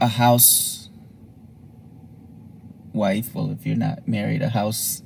a 0.00 0.08
house 0.08 0.79
wife, 2.92 3.34
well, 3.34 3.50
if 3.50 3.66
you're 3.66 3.76
not 3.76 4.06
married, 4.08 4.42
a 4.42 4.48
house 4.48 5.02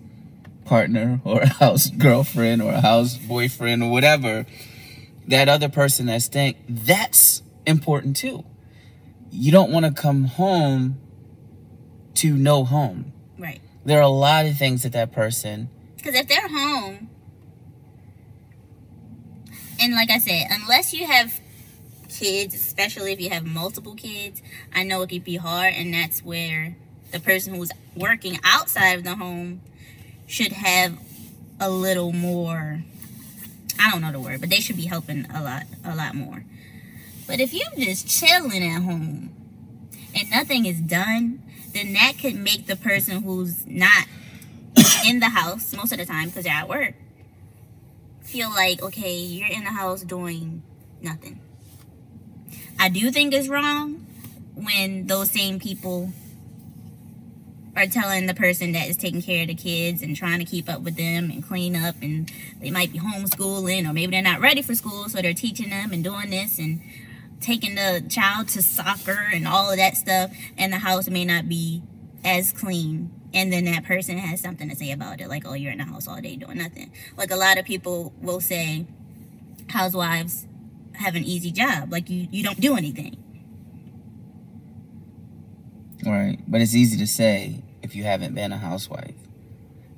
partner 0.64 1.20
or 1.24 1.42
a 1.42 1.48
house 1.48 1.90
girlfriend 1.90 2.62
or 2.62 2.72
a 2.72 2.80
house 2.80 3.16
boyfriend 3.16 3.82
or 3.82 3.90
whatever, 3.90 4.46
that 5.28 5.48
other 5.48 5.68
person 5.68 6.06
that's 6.06 6.26
staying, 6.26 6.56
that's 6.68 7.42
important 7.66 8.16
too. 8.16 8.44
You 9.30 9.52
don't 9.52 9.70
want 9.70 9.86
to 9.86 9.92
come 9.92 10.24
home 10.24 10.98
to 12.14 12.34
no 12.36 12.64
home. 12.64 13.12
Right. 13.38 13.60
There 13.84 13.98
are 13.98 14.02
a 14.02 14.08
lot 14.08 14.46
of 14.46 14.56
things 14.56 14.82
that 14.84 14.92
that 14.92 15.12
person, 15.12 15.68
Because 15.96 16.14
if 16.14 16.28
they're 16.28 16.48
home, 16.48 17.08
and 19.80 19.94
like 19.94 20.10
I 20.10 20.18
said, 20.18 20.46
unless 20.50 20.92
you 20.92 21.06
have 21.06 21.40
kids, 22.08 22.54
especially 22.54 23.12
if 23.12 23.20
you 23.20 23.30
have 23.30 23.44
multiple 23.44 23.94
kids, 23.94 24.40
I 24.74 24.84
know 24.84 25.02
it 25.02 25.10
could 25.10 25.24
be 25.24 25.36
hard, 25.36 25.74
and 25.74 25.92
that's 25.92 26.22
where 26.22 26.76
the 27.14 27.20
person 27.20 27.54
who's 27.54 27.70
working 27.94 28.40
outside 28.42 28.98
of 28.98 29.04
the 29.04 29.14
home 29.14 29.60
should 30.26 30.50
have 30.50 30.98
a 31.60 31.70
little 31.70 32.12
more. 32.12 32.82
I 33.80 33.90
don't 33.92 34.02
know 34.02 34.10
the 34.10 34.18
word, 34.18 34.40
but 34.40 34.50
they 34.50 34.58
should 34.58 34.76
be 34.76 34.86
helping 34.86 35.24
a 35.32 35.40
lot, 35.40 35.62
a 35.84 35.94
lot 35.94 36.16
more. 36.16 36.44
But 37.28 37.38
if 37.38 37.54
you're 37.54 37.70
just 37.78 38.08
chilling 38.08 38.64
at 38.64 38.82
home 38.82 39.30
and 40.12 40.30
nothing 40.30 40.66
is 40.66 40.80
done, 40.80 41.40
then 41.72 41.92
that 41.92 42.14
could 42.20 42.34
make 42.34 42.66
the 42.66 42.74
person 42.74 43.22
who's 43.22 43.64
not 43.64 44.06
in 45.06 45.20
the 45.20 45.28
house 45.28 45.72
most 45.72 45.92
of 45.92 45.98
the 45.98 46.06
time 46.06 46.26
because 46.30 46.44
they're 46.44 46.52
at 46.52 46.68
work 46.68 46.94
feel 48.22 48.50
like 48.50 48.82
okay 48.82 49.16
you're 49.18 49.48
in 49.48 49.62
the 49.62 49.70
house 49.70 50.02
doing 50.02 50.62
nothing 51.02 51.38
i 52.80 52.88
do 52.88 53.10
think 53.10 53.32
it's 53.32 53.48
wrong 53.48 54.06
when 54.54 55.06
those 55.06 55.30
same 55.30 55.60
people 55.60 56.10
are 57.76 57.86
telling 57.86 58.26
the 58.26 58.34
person 58.34 58.72
that 58.72 58.88
is 58.88 58.96
taking 58.96 59.20
care 59.20 59.42
of 59.42 59.48
the 59.48 59.54
kids 59.54 60.02
and 60.02 60.14
trying 60.16 60.38
to 60.38 60.44
keep 60.44 60.68
up 60.68 60.80
with 60.82 60.96
them 60.96 61.30
and 61.30 61.46
clean 61.46 61.74
up 61.74 61.96
and 62.02 62.30
they 62.60 62.70
might 62.70 62.92
be 62.92 62.98
homeschooling 62.98 63.88
or 63.88 63.92
maybe 63.92 64.12
they're 64.12 64.22
not 64.22 64.40
ready 64.40 64.62
for 64.62 64.74
school 64.74 65.08
so 65.08 65.20
they're 65.20 65.34
teaching 65.34 65.70
them 65.70 65.92
and 65.92 66.04
doing 66.04 66.30
this 66.30 66.58
and 66.58 66.80
taking 67.40 67.74
the 67.74 68.04
child 68.08 68.48
to 68.48 68.62
soccer 68.62 69.28
and 69.32 69.46
all 69.46 69.70
of 69.70 69.76
that 69.76 69.96
stuff 69.96 70.30
and 70.56 70.72
the 70.72 70.78
house 70.78 71.08
may 71.08 71.24
not 71.24 71.48
be 71.48 71.82
as 72.24 72.52
clean. 72.52 73.10
And 73.34 73.52
then 73.52 73.64
that 73.64 73.84
person 73.84 74.16
has 74.18 74.40
something 74.40 74.68
to 74.68 74.76
say 74.76 74.92
about 74.92 75.20
it 75.20 75.28
like 75.28 75.44
oh 75.46 75.54
you're 75.54 75.72
in 75.72 75.78
the 75.78 75.84
house 75.84 76.06
all 76.06 76.20
day 76.20 76.36
doing 76.36 76.58
nothing. 76.58 76.92
Like 77.16 77.32
a 77.32 77.36
lot 77.36 77.58
of 77.58 77.64
people 77.64 78.12
will 78.22 78.40
say 78.40 78.86
housewives 79.68 80.46
have 80.92 81.16
an 81.16 81.24
easy 81.24 81.50
job 81.50 81.90
like 81.90 82.08
you 82.08 82.28
you 82.30 82.44
don't 82.44 82.60
do 82.60 82.76
anything. 82.76 83.16
Right? 86.06 86.38
But 86.46 86.60
it's 86.60 86.74
easy 86.74 86.96
to 86.98 87.06
say 87.06 87.63
if 87.84 87.94
you 87.94 88.02
haven't 88.02 88.34
been 88.34 88.50
a 88.50 88.56
housewife, 88.56 89.14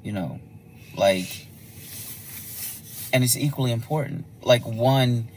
you 0.03 0.11
know, 0.11 0.41
like, 0.97 1.47
and 3.13 3.23
it's 3.23 3.37
equally 3.37 3.71
important. 3.71 4.27
Like, 4.43 4.67
one 4.67 5.31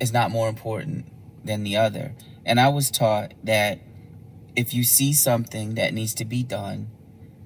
is 0.00 0.12
not 0.12 0.30
more 0.30 0.48
important 0.48 1.04
than 1.44 1.62
the 1.62 1.76
other. 1.76 2.14
And 2.46 2.58
I 2.58 2.68
was 2.70 2.90
taught 2.90 3.34
that 3.44 3.78
if 4.56 4.72
you 4.72 4.82
see 4.82 5.12
something 5.12 5.74
that 5.74 5.92
needs 5.92 6.14
to 6.14 6.24
be 6.24 6.42
done, 6.42 6.88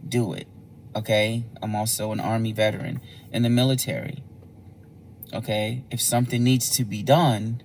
do 0.09 0.33
it. 0.33 0.47
Okay? 0.95 1.45
I'm 1.61 1.75
also 1.75 2.13
an 2.13 2.21
Army 2.21 2.53
veteran 2.53 3.01
in 3.33 3.43
the 3.43 3.51
military. 3.51 4.23
Okay? 5.33 5.83
If 5.91 6.01
something 6.01 6.43
needs 6.43 6.71
to 6.77 6.85
be 6.85 7.03
done, 7.03 7.63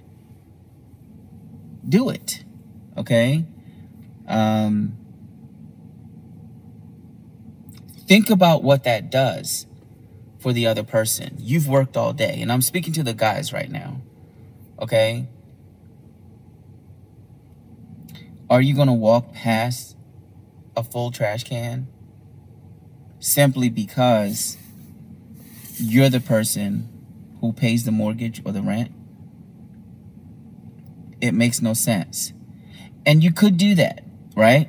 do 1.88 2.10
it. 2.10 2.44
Okay? 2.98 3.46
Um, 4.28 4.99
think 8.10 8.32
about 8.32 8.64
what 8.64 8.86
that 8.86 9.12
does 9.12 9.68
for 10.40 10.52
the 10.52 10.66
other 10.66 10.82
person. 10.84 11.36
You've 11.38 11.68
worked 11.68 11.96
all 11.96 12.12
day, 12.12 12.42
and 12.42 12.52
I'm 12.52 12.64
speaking 12.64 12.92
to 12.94 13.04
the 13.04 13.14
guys 13.14 13.54
right 13.54 13.70
now. 13.70 14.02
Okay? 14.82 15.28
Are 18.50 18.62
you 18.64 18.74
going 18.74 18.88
to 18.88 18.94
walk 18.94 19.32
past 19.32 19.96
a 20.76 20.84
full 20.84 21.12
trash 21.12 21.44
can 21.44 21.88
simply 23.20 23.70
because 23.70 24.58
you're 25.76 26.10
the 26.10 26.20
person 26.20 26.90
who 27.42 27.54
pays 27.54 27.84
the 27.86 27.92
mortgage 27.92 28.42
or 28.44 28.52
the 28.52 28.64
rent? 28.64 28.92
It 31.22 31.34
makes 31.36 31.62
no 31.62 31.76
sense. 31.76 32.34
And 33.06 33.24
you 33.24 33.32
could 33.32 33.58
do 33.58 33.76
that, 33.76 34.04
right? 34.36 34.68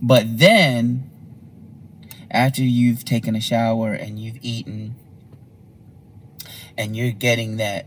But 0.00 0.38
then, 0.38 1.09
after 2.30 2.62
you've 2.62 3.04
taken 3.04 3.34
a 3.34 3.40
shower 3.40 3.92
and 3.92 4.18
you've 4.18 4.38
eaten, 4.42 4.94
and 6.76 6.96
you're 6.96 7.12
getting 7.12 7.56
that 7.56 7.86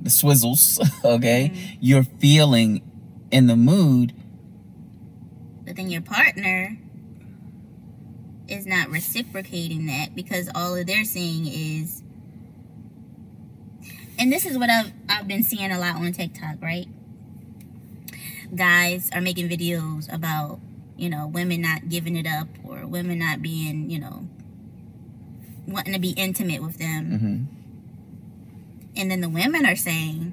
the 0.00 0.10
swizzles, 0.10 0.78
okay? 1.04 1.50
Mm-hmm. 1.52 1.76
You're 1.80 2.04
feeling 2.04 2.82
in 3.30 3.46
the 3.46 3.56
mood. 3.56 4.14
But 5.64 5.76
then 5.76 5.90
your 5.90 6.02
partner 6.02 6.76
is 8.48 8.66
not 8.66 8.88
reciprocating 8.88 9.86
that 9.86 10.14
because 10.14 10.48
all 10.54 10.82
they're 10.84 11.04
seeing 11.04 11.46
is 11.46 12.04
and 14.18 14.32
this 14.32 14.46
is 14.46 14.56
what 14.56 14.70
I've 14.70 14.92
I've 15.08 15.28
been 15.28 15.42
seeing 15.42 15.70
a 15.70 15.78
lot 15.78 15.96
on 15.96 16.12
TikTok, 16.12 16.62
right? 16.62 16.86
Guys 18.54 19.10
are 19.12 19.20
making 19.20 19.48
videos 19.48 20.12
about, 20.12 20.60
you 20.96 21.08
know, 21.08 21.26
women 21.26 21.62
not 21.62 21.88
giving 21.88 22.16
it 22.16 22.26
up 22.26 22.48
or 22.64 22.86
women 22.86 23.18
not 23.18 23.42
being, 23.42 23.90
you 23.90 23.98
know, 23.98 24.28
wanting 25.66 25.92
to 25.92 26.00
be 26.00 26.10
intimate 26.10 26.62
with 26.62 26.78
them. 26.78 27.10
Mm-hmm. 27.10 27.44
And 28.98 29.10
then 29.10 29.20
the 29.20 29.28
women 29.28 29.66
are 29.66 29.76
saying, 29.76 30.32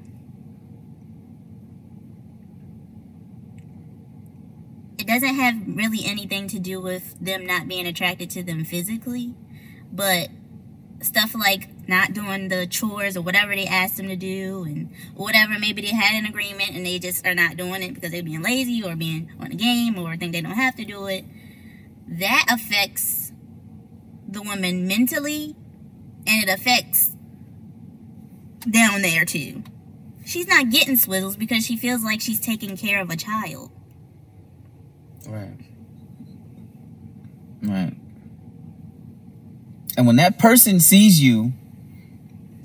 it 4.98 5.06
doesn't 5.06 5.34
have 5.34 5.54
really 5.66 6.04
anything 6.04 6.48
to 6.48 6.58
do 6.58 6.80
with 6.80 7.18
them 7.20 7.46
not 7.46 7.68
being 7.68 7.86
attracted 7.86 8.30
to 8.30 8.42
them 8.42 8.64
physically, 8.64 9.34
but 9.92 10.30
stuff 11.02 11.34
like 11.34 11.68
not 11.88 12.12
doing 12.12 12.48
the 12.48 12.66
chores 12.66 13.16
or 13.16 13.22
whatever 13.22 13.54
they 13.54 13.66
asked 13.66 13.96
them 13.96 14.08
to 14.08 14.16
do 14.16 14.64
and 14.64 14.90
whatever 15.14 15.58
maybe 15.58 15.82
they 15.82 15.94
had 15.94 16.14
an 16.14 16.26
agreement 16.26 16.70
and 16.70 16.84
they 16.84 16.98
just 16.98 17.26
are 17.26 17.34
not 17.34 17.56
doing 17.56 17.82
it 17.82 17.94
because 17.94 18.10
they're 18.10 18.22
being 18.22 18.42
lazy 18.42 18.82
or 18.82 18.96
being 18.96 19.30
on 19.40 19.52
a 19.52 19.54
game 19.54 19.98
or 19.98 20.16
think 20.16 20.32
they 20.32 20.40
don't 20.40 20.52
have 20.52 20.76
to 20.76 20.84
do 20.84 21.06
it 21.06 21.24
that 22.06 22.46
affects 22.50 23.32
the 24.28 24.42
woman 24.42 24.86
mentally 24.86 25.56
and 26.26 26.48
it 26.48 26.52
affects 26.52 27.12
down 28.70 29.02
there 29.02 29.24
too. 29.24 29.62
She's 30.24 30.46
not 30.46 30.70
getting 30.70 30.94
swizzles 30.94 31.38
because 31.38 31.64
she 31.66 31.76
feels 31.76 32.02
like 32.02 32.20
she's 32.20 32.40
taking 32.40 32.76
care 32.76 33.00
of 33.00 33.10
a 33.10 33.16
child. 33.16 33.70
Right. 35.28 35.56
Right. 37.62 37.94
And 39.96 40.06
when 40.06 40.16
that 40.16 40.38
person 40.38 40.80
sees 40.80 41.20
you, 41.20 41.52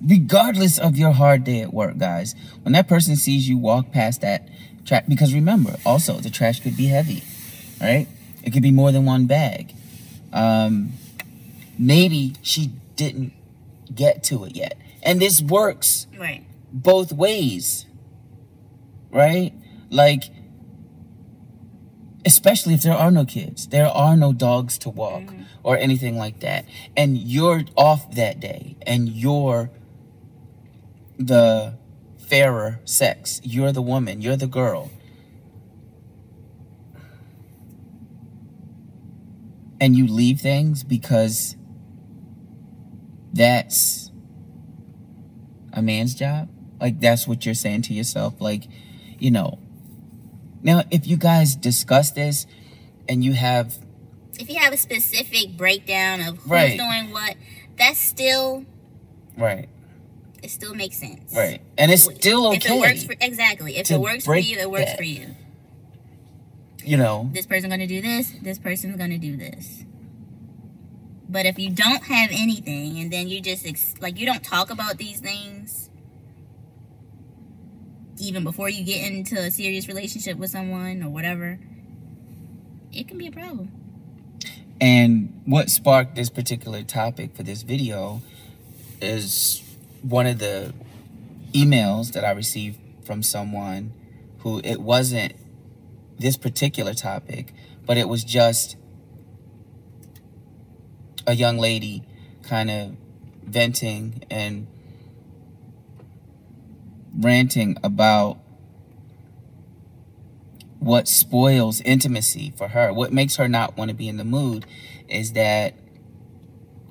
regardless 0.06 0.78
of 0.78 0.98
your 0.98 1.12
hard 1.12 1.44
day 1.44 1.62
at 1.62 1.74
work, 1.74 1.98
guys, 1.98 2.36
when 2.64 2.74
that 2.74 2.88
person 2.88 3.16
sees 3.16 3.48
you 3.48 3.58
walk 3.58 3.92
past 3.92 4.22
that 4.22 4.48
trash, 4.86 5.04
because 5.08 5.34
remember, 5.34 5.76
also, 5.86 6.20
the 6.20 6.30
trash 6.30 6.60
could 6.60 6.78
be 6.78 6.88
heavy, 6.88 7.24
right? 7.82 8.08
It 8.44 8.52
could 8.52 8.64
be 8.64 8.72
more 8.72 8.92
than 8.92 9.06
one 9.06 9.26
bag. 9.26 9.74
Um, 10.32 10.94
maybe 11.78 12.36
she 12.42 12.72
didn't 12.96 13.34
get 13.94 14.24
to 14.26 14.46
it 14.46 14.56
yet. 14.56 14.78
And 15.04 15.22
this 15.22 15.42
works 15.42 16.08
right. 16.18 16.44
both 16.72 17.12
ways. 17.12 17.86
Right? 19.12 19.54
Like 19.90 20.26
especially 22.26 22.74
if 22.74 22.82
there 22.82 22.94
are 22.94 23.12
no 23.12 23.26
kids. 23.26 23.68
There 23.68 23.88
are 23.88 24.16
no 24.16 24.34
dogs 24.34 24.78
to 24.80 24.90
walk 24.90 25.24
mm-hmm. 25.24 25.44
or 25.64 25.78
anything 25.78 26.18
like 26.18 26.42
that. 26.42 26.66
And 26.96 27.18
you're 27.18 27.64
off 27.76 28.12
that 28.16 28.40
day 28.40 28.76
and 28.86 29.10
you're 29.10 29.72
the 31.20 31.78
fairer 32.18 32.80
sex. 32.86 33.42
You're 33.44 33.72
the 33.72 33.82
woman, 33.82 34.22
you're 34.22 34.38
the 34.38 34.48
girl. 34.48 34.90
And 39.82 39.96
you 39.96 40.08
leave 40.08 40.40
things 40.40 40.84
because 40.84 41.56
that's 43.34 44.12
a 45.74 45.82
man's 45.82 46.16
job? 46.16 46.50
Like 46.82 47.00
that's 47.00 47.28
what 47.28 47.46
you're 47.46 47.56
saying 47.56 47.84
to 47.84 47.94
yourself? 47.94 48.40
Like, 48.40 48.64
you 49.20 49.32
know. 49.32 49.60
Now, 50.62 50.84
if 50.92 51.08
you 51.08 51.16
guys 51.16 51.56
discuss 51.56 52.12
this 52.12 52.46
and 53.08 53.24
you 53.24 53.34
have 53.34 53.78
if 54.38 54.50
you 54.50 54.58
have 54.58 54.74
a 54.74 54.78
specific 54.78 55.58
breakdown 55.58 56.22
of 56.22 56.38
who's 56.38 56.52
right. 56.52 56.78
doing 56.78 57.12
what, 57.12 57.36
that's 57.78 58.00
still 58.00 58.66
right. 59.38 59.68
It 60.42 60.52
still 60.52 60.74
makes 60.74 60.98
sense. 60.98 61.34
Right. 61.36 61.62
And 61.78 61.92
it's 61.92 62.04
still 62.04 62.48
okay. 62.48 62.58
If 62.58 62.66
it 62.66 62.80
works 62.80 63.04
for 63.04 63.16
exactly. 63.20 63.78
If 63.78 63.92
it 63.92 64.00
works 64.00 64.26
for 64.26 64.38
you, 64.38 64.58
it 64.58 64.70
works 64.70 64.86
that. 64.86 64.98
for 64.98 65.04
you. 65.04 65.36
You 66.84 66.98
know. 66.98 67.30
This 67.34 67.46
person's 67.46 67.72
gonna 67.72 67.88
do 67.88 68.02
this, 68.02 68.34
this 68.42 68.58
person's 68.58 68.96
gonna 68.96 69.18
do 69.18 69.36
this. 69.36 69.84
But 71.28 71.46
if 71.46 71.60
you 71.60 71.70
don't 71.70 72.04
have 72.04 72.30
anything 72.32 72.98
and 73.00 73.12
then 73.12 73.28
you 73.28 73.42
just 73.42 73.68
ex- 73.68 73.96
like 74.02 74.18
you 74.18 74.26
don't 74.26 74.44
talk 74.44 74.72
about 74.72 74.98
these 74.98 75.20
things 75.20 75.90
even 78.20 78.44
before 78.44 78.70
you 78.70 78.84
get 78.84 79.10
into 79.12 79.38
a 79.38 79.50
serious 79.50 79.88
relationship 79.88 80.38
with 80.38 80.50
someone 80.50 81.04
or 81.04 81.10
whatever, 81.10 81.60
it 82.92 83.08
can 83.08 83.18
be 83.18 83.28
a 83.28 83.32
problem. 83.32 83.72
And 84.82 85.42
what 85.46 85.70
sparked 85.70 86.16
this 86.16 86.30
particular 86.30 86.84
topic 86.84 87.36
for 87.36 87.44
this 87.44 87.64
video 87.64 88.22
is 89.02 89.62
one 90.02 90.26
of 90.26 90.40
the 90.40 90.74
emails 91.54 92.14
that 92.14 92.24
I 92.24 92.32
received 92.32 92.80
from 93.06 93.24
someone 93.24 93.94
who 94.40 94.62
it 94.64 94.80
wasn't 94.82 95.34
this 96.18 96.38
particular 96.38 96.94
topic, 96.94 97.54
but 97.86 97.98
it 97.98 98.08
was 98.08 98.24
just 98.24 98.78
a 101.26 101.34
young 101.36 101.58
lady 101.58 102.04
kind 102.44 102.70
of 102.70 102.96
venting 103.44 104.24
and 104.30 104.68
ranting 107.18 107.78
about 107.84 108.40
what 110.80 111.08
spoils 111.08 111.82
intimacy 111.82 112.54
for 112.56 112.70
her. 112.70 112.94
What 112.94 113.12
makes 113.12 113.36
her 113.36 113.48
not 113.48 113.78
want 113.78 113.90
to 113.90 113.96
be 113.96 114.08
in 114.08 114.18
the 114.18 114.24
mood 114.24 114.66
is 115.08 115.34
that 115.34 115.76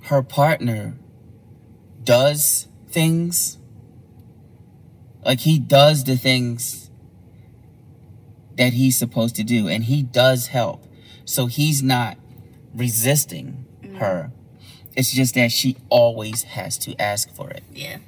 her 0.02 0.22
partner 0.22 0.94
does 2.04 2.68
things 2.90 3.58
like 5.24 5.40
he 5.40 5.58
does 5.58 6.04
the 6.04 6.16
things 6.16 6.90
that 8.56 8.72
he's 8.72 8.96
supposed 8.96 9.36
to 9.36 9.44
do 9.44 9.68
and 9.68 9.84
he 9.84 10.02
does 10.02 10.48
help. 10.48 10.84
So 11.24 11.46
he's 11.46 11.82
not 11.82 12.18
resisting 12.74 13.66
mm. 13.82 13.98
her. 13.98 14.32
It's 14.96 15.12
just 15.12 15.34
that 15.34 15.52
she 15.52 15.76
always 15.88 16.42
has 16.42 16.76
to 16.78 17.00
ask 17.00 17.32
for 17.34 17.50
it. 17.50 17.62
Yeah. 17.72 17.98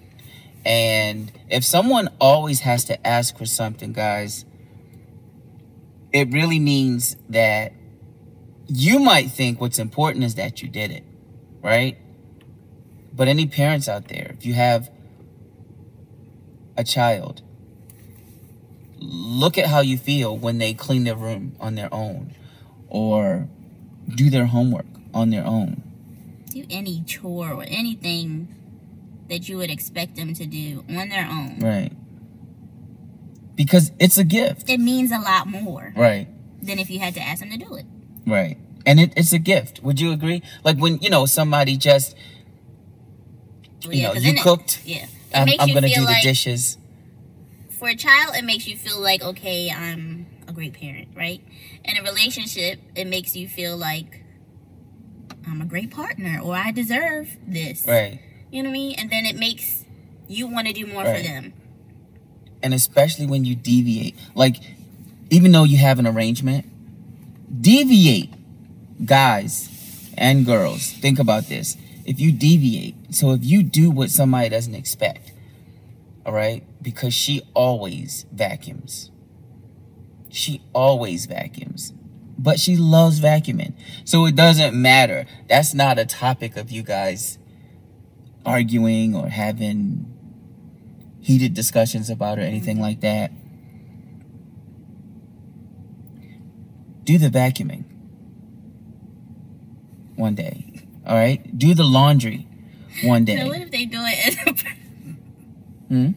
And 0.65 1.33
if 1.49 1.65
someone 1.65 2.09
always 2.21 2.61
has 2.61 2.85
to 2.87 3.07
ask 3.07 3.39
for 3.39 3.47
something, 3.47 3.93
guys, 3.93 4.45
it 6.13 6.33
really 6.33 6.59
means 6.59 7.17
that 7.29 7.73
you 8.67 8.99
might 8.99 9.31
think 9.31 9.61
what's 9.61 9.79
important 9.79 10.25
is 10.25 10.35
that 10.35 10.63
you 10.63 10.69
did 10.69 10.91
it, 10.91 11.05
right? 11.63 11.99
But 13.13 13.29
any 13.29 13.47
parents 13.47 13.89
out 13.89 14.09
there, 14.09 14.35
if 14.39 14.47
you 14.47 14.55
have 14.55 14.91
a 16.77 16.85
child, 16.85 17.43
look 18.99 19.59
at 19.59 19.67
how 19.67 19.81
you 19.81 19.99
feel 19.99 20.37
when 20.37 20.59
they 20.59 20.75
clean 20.75 21.05
their 21.05 21.17
room 21.17 21.57
on 21.61 21.75
their 21.75 21.93
own 21.93 22.35
or 22.89 23.49
do 24.15 24.31
their 24.31 24.47
homework 24.47 24.87
on 25.15 25.31
their 25.31 25.45
own 25.45 25.83
do 26.51 26.65
any 26.69 27.03
chore 27.07 27.53
or 27.53 27.63
anything 27.69 28.49
that 29.29 29.49
you 29.49 29.57
would 29.57 29.71
expect 29.71 30.17
them 30.17 30.35
to 30.35 30.45
do 30.47 30.85
on 30.89 31.09
their 31.09 31.25
own. 31.31 31.59
Right. 31.61 31.93
because 33.55 33.93
it's 34.01 34.19
a 34.19 34.25
gift. 34.25 34.69
It 34.69 34.81
means 34.81 35.13
a 35.13 35.19
lot 35.21 35.47
more 35.47 35.93
Right. 35.97 36.27
than 36.61 36.79
if 36.81 36.91
you 36.91 36.99
had 36.99 37.15
to 37.15 37.21
ask 37.21 37.41
them 37.41 37.51
to 37.51 37.57
do 37.57 37.75
it. 37.77 37.85
Right. 38.27 38.57
And 38.85 38.99
it, 38.99 39.13
it's 39.17 39.33
a 39.33 39.39
gift. 39.39 39.81
Would 39.85 40.01
you 40.01 40.11
agree? 40.13 40.43
Like 40.65 40.79
when, 40.79 40.99
you 40.99 41.09
know, 41.11 41.25
somebody 41.27 41.77
just, 41.77 42.17
You 43.89 44.03
know, 44.03 44.13
you 44.15 44.21
then 44.21 44.37
it- 44.37 44.43
cooked, 44.43 44.81
yeah. 44.85 45.05
It 45.05 45.11
I'm, 45.35 45.49
I'm 45.61 45.69
going 45.71 45.83
to 45.85 45.89
do 45.95 46.01
like, 46.03 46.23
the 46.23 46.29
dishes. 46.29 46.77
For 47.79 47.89
a 47.89 47.95
child, 47.97 48.35
it 48.37 48.45
makes 48.45 48.67
you 48.67 48.77
feel 48.77 48.99
like, 49.01 49.23
okay, 49.23 49.71
I'm 49.71 50.27
a 50.49 50.53
great 50.53 50.75
parent, 50.75 51.09
right? 51.17 51.41
In 51.85 51.97
a 51.97 52.03
relationship, 52.03 52.81
it 52.95 53.07
makes 53.07 53.37
you 53.37 53.49
feel 53.49 53.77
like 53.77 54.23
I'm 55.49 55.63
a 55.63 55.65
great 55.65 55.91
partner 55.91 56.41
or 56.43 56.55
I 56.57 56.73
deserve 56.73 57.37
this. 57.47 57.87
Right. 57.87 58.21
You 58.51 58.63
know 58.63 58.69
what 58.69 58.75
I 58.75 58.79
mean? 58.79 58.95
And 58.99 59.11
then 59.11 59.25
it 59.25 59.37
makes 59.37 59.85
you 60.29 60.47
want 60.49 60.67
to 60.67 60.73
do 60.73 60.87
more 60.87 61.05
Right. 61.05 61.17
for 61.17 61.23
them. 61.23 61.53
And 62.63 62.75
especially 62.75 63.27
when 63.27 63.45
you 63.45 63.55
deviate. 63.55 64.17
Like, 64.35 64.57
even 65.31 65.53
though 65.53 65.65
you 65.65 65.79
have 65.79 65.99
an 65.99 66.07
arrangement, 66.07 66.67
deviate. 67.63 68.31
Guys 69.05 69.71
and 70.19 70.45
girls, 70.45 70.93
think 70.93 71.19
about 71.19 71.49
this. 71.49 71.77
If 72.05 72.21
you 72.21 72.33
deviate, 72.33 73.15
so 73.15 73.33
if 73.33 73.45
you 73.45 73.63
do 73.63 73.91
what 73.91 74.11
somebody 74.11 74.49
doesn't 74.49 74.75
expect, 74.75 75.33
all 76.25 76.33
right, 76.33 76.65
because 76.83 77.15
she 77.15 77.43
always 77.55 78.27
vacuums. 78.33 79.11
She 80.31 80.63
always 80.73 81.27
vacuums. 81.27 81.93
But 82.39 82.59
she 82.59 82.77
loves 82.77 83.21
vacuuming. 83.21 83.75
So 84.05 84.25
it 84.27 84.35
doesn't 84.35 84.75
matter. 84.75 85.27
That's 85.49 85.75
not 85.75 85.99
a 85.99 86.07
topic 86.07 86.57
of 86.57 86.71
you 86.71 86.83
guys 86.83 87.39
arguing 88.47 89.15
or 89.15 89.29
having 89.29 90.07
heated 91.21 91.55
discussions 91.55 92.09
about 92.09 92.39
or 92.39 92.43
anything 92.43 92.77
mm-hmm. 92.77 92.83
like 92.83 93.01
that. 93.01 93.31
Do 97.05 97.19
the 97.19 97.29
vacuuming 97.29 97.85
one 100.17 100.35
day. 100.35 100.70
All 101.07 101.17
right? 101.17 101.57
Do 101.59 101.75
the 101.75 101.85
laundry 101.85 102.47
one 103.05 103.25
day. 103.25 103.39
So 103.39 103.49
what 103.49 103.61
if 103.61 103.71
they 103.71 103.85
do 103.87 103.99
it 104.03 104.37
and 104.47 104.57
per- 104.59 104.71
Hmm? 105.89 106.11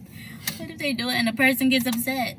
what 0.59 0.69
if 0.69 0.77
they 0.77 0.93
do 0.93 1.09
it 1.09 1.13
and 1.13 1.27
a 1.29 1.33
person 1.33 1.69
gets 1.69 1.85
upset? 1.87 2.37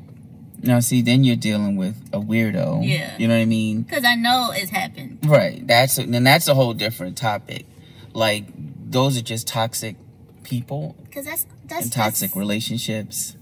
Now, 0.61 0.79
see, 0.79 1.01
then 1.01 1.23
you're 1.23 1.35
dealing 1.35 1.75
with 1.75 1.95
a 2.13 2.19
weirdo. 2.19 2.87
Yeah. 2.87 3.15
You 3.17 3.27
know 3.27 3.35
what 3.35 3.41
I 3.41 3.45
mean? 3.45 3.81
Because 3.83 4.03
I 4.05 4.15
know 4.15 4.51
it's 4.53 4.71
happened. 4.71 5.19
Right. 5.25 5.65
That's 5.67 5.97
a, 5.97 6.05
then 6.05 6.23
that's 6.23 6.47
a 6.47 6.55
whole 6.55 6.73
different 6.73 7.17
topic. 7.17 7.65
Like 8.13 8.45
those 8.89 9.17
are 9.17 9.21
just 9.21 9.47
toxic 9.47 9.95
people 10.43 10.95
Because 11.03 11.25
that's 11.25 11.45
that's 11.65 11.83
and 11.85 11.91
toxic 11.93 12.29
that's- 12.29 12.39
relationships. 12.39 13.35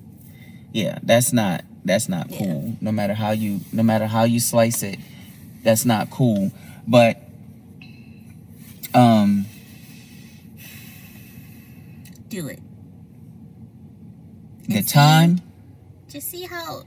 Yeah, 0.72 0.98
that's 1.04 1.32
not 1.32 1.64
that's 1.86 2.10
not 2.10 2.32
Yeah. 2.32 2.40
cool. 2.40 2.78
No 2.82 2.92
matter 2.92 3.14
how 3.14 3.32
you 3.32 3.60
no 3.72 3.84
matter 3.84 4.08
how 4.08 4.24
you 4.24 4.40
slice 4.40 4.82
it, 4.82 4.98
that's 5.64 5.86
not 5.86 6.10
cool. 6.10 6.52
But 6.88 7.22
um 8.94 9.46
Do 12.30 12.48
it. 12.48 12.60
the 14.68 14.82
time 14.82 15.42
Just 16.10 16.30
see 16.30 16.44
how. 16.44 16.84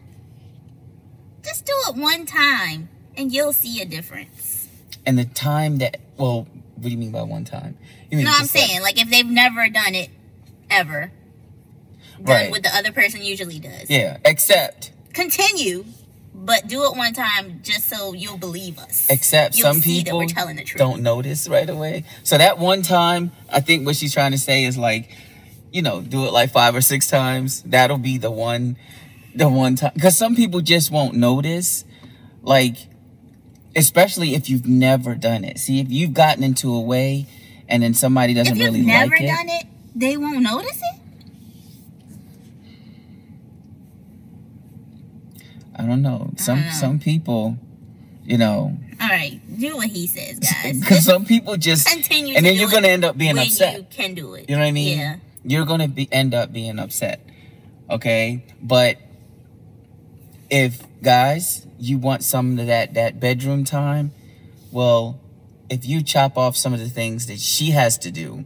Just 1.44 1.64
do 1.66 1.72
it 1.88 1.94
one 1.96 2.26
time, 2.26 2.88
and 3.16 3.32
you'll 3.32 3.52
see 3.52 3.80
a 3.80 3.84
difference. 3.84 4.68
and 5.04 5.16
the 5.18 5.24
time 5.24 5.78
that 5.78 6.00
well, 6.16 6.48
what 6.74 6.82
do 6.82 6.88
you 6.90 6.96
mean 6.96 7.12
by 7.12 7.22
one 7.22 7.44
time? 7.44 7.76
You 8.10 8.16
mean 8.18 8.24
No, 8.26 8.32
I'm 8.32 8.40
just 8.42 8.54
like- 8.54 8.64
saying 8.66 8.82
like 8.82 9.00
if 9.00 9.08
they've 9.10 9.26
never 9.26 9.68
done 9.68 9.94
it, 9.94 10.10
ever. 10.70 11.12
Done 12.16 12.24
Right. 12.24 12.50
what 12.50 12.62
the 12.62 12.74
other 12.74 12.92
person 12.92 13.22
usually 13.22 13.58
does. 13.60 13.88
yeah, 13.90 14.16
except 14.24 14.92
Continue, 15.12 15.84
but 16.38 16.68
do 16.68 16.84
it 16.84 16.96
one 16.96 17.12
time 17.14 17.60
just 17.62 17.88
so 17.88 18.12
you'll 18.12 18.36
believe 18.38 18.78
us. 18.78 19.08
except 19.10 19.56
You'll 19.56 19.72
some 19.72 19.80
people 19.82 20.18
we're 20.18 20.26
telling 20.26 20.56
the 20.56 20.64
truth. 20.64 20.78
don't 20.78 21.02
notice 21.02 21.48
right 21.48 21.68
away. 21.68 22.04
So 22.22 22.36
that 22.38 22.58
one 22.58 22.82
time, 22.82 23.32
I 23.52 23.60
think 23.60 23.86
what 23.86 23.96
she's 23.96 24.12
trying 24.12 24.32
to 24.32 24.38
say 24.38 24.64
is 24.64 24.76
like, 24.78 25.10
you 25.72 25.82
know, 25.82 26.00
do 26.00 26.26
it 26.26 26.32
like 26.32 26.50
five 26.50 26.74
or 26.76 26.80
six 26.82 27.08
times. 27.08 27.62
That'll 27.62 27.98
be 27.98 28.18
the 28.18 28.30
one, 28.30 28.76
the 29.34 29.48
one 29.48 29.74
time. 29.76 29.92
Because 29.94 30.16
some 30.16 30.36
people 30.36 30.60
just 30.60 30.90
won't 30.90 31.14
notice, 31.14 31.84
like, 32.42 32.76
especially 33.74 34.34
if 34.34 34.48
you've 34.48 34.66
never 34.66 35.14
done 35.14 35.44
it. 35.44 35.58
See, 35.58 35.80
if 35.80 35.90
you've 35.90 36.14
gotten 36.14 36.44
into 36.44 36.72
a 36.72 36.80
way, 36.80 37.26
and 37.68 37.82
then 37.82 37.94
somebody 37.94 38.32
doesn't 38.34 38.56
really 38.56 38.70
If 38.70 38.76
you've 38.78 38.86
never 38.86 39.10
like 39.10 39.22
it. 39.22 39.26
done 39.26 39.48
it, 39.48 39.66
they 39.94 40.16
won't 40.16 40.40
notice 40.42 40.80
it. 40.94 41.00
I 45.76 45.82
don't 45.84 46.02
know. 46.02 46.32
Some 46.36 46.58
don't 46.58 46.66
know. 46.66 46.72
some 46.72 46.98
people, 46.98 47.58
you 48.24 48.38
know, 48.38 48.76
All 49.00 49.08
right, 49.08 49.40
do 49.58 49.76
what 49.76 49.88
he 49.88 50.06
says, 50.06 50.38
guys. 50.62 50.80
because 50.80 51.04
some 51.04 51.24
people 51.24 51.56
just, 51.56 51.86
Continue, 51.86 52.34
and 52.34 52.44
then 52.46 52.54
you're 52.54 52.70
gonna 52.70 52.88
end 52.88 53.04
up 53.04 53.16
being 53.18 53.38
upset. 53.38 53.76
You 53.76 53.86
can 53.90 54.14
do 54.14 54.34
it. 54.34 54.48
You 54.48 54.56
know 54.56 54.62
what 54.62 54.68
I 54.68 54.72
mean? 54.72 54.98
Yeah. 54.98 55.16
You're 55.44 55.66
gonna 55.66 55.88
be 55.88 56.08
end 56.10 56.34
up 56.34 56.52
being 56.52 56.78
upset. 56.78 57.20
Okay? 57.90 58.44
But 58.60 58.96
if 60.50 60.82
guys, 61.02 61.66
you 61.78 61.98
want 61.98 62.24
some 62.24 62.58
of 62.58 62.66
that 62.66 62.94
that 62.94 63.20
bedroom 63.20 63.64
time, 63.64 64.12
well, 64.72 65.20
if 65.68 65.86
you 65.86 66.02
chop 66.02 66.36
off 66.38 66.56
some 66.56 66.72
of 66.72 66.80
the 66.80 66.88
things 66.88 67.26
that 67.26 67.38
she 67.38 67.70
has 67.70 67.98
to 67.98 68.10
do, 68.10 68.44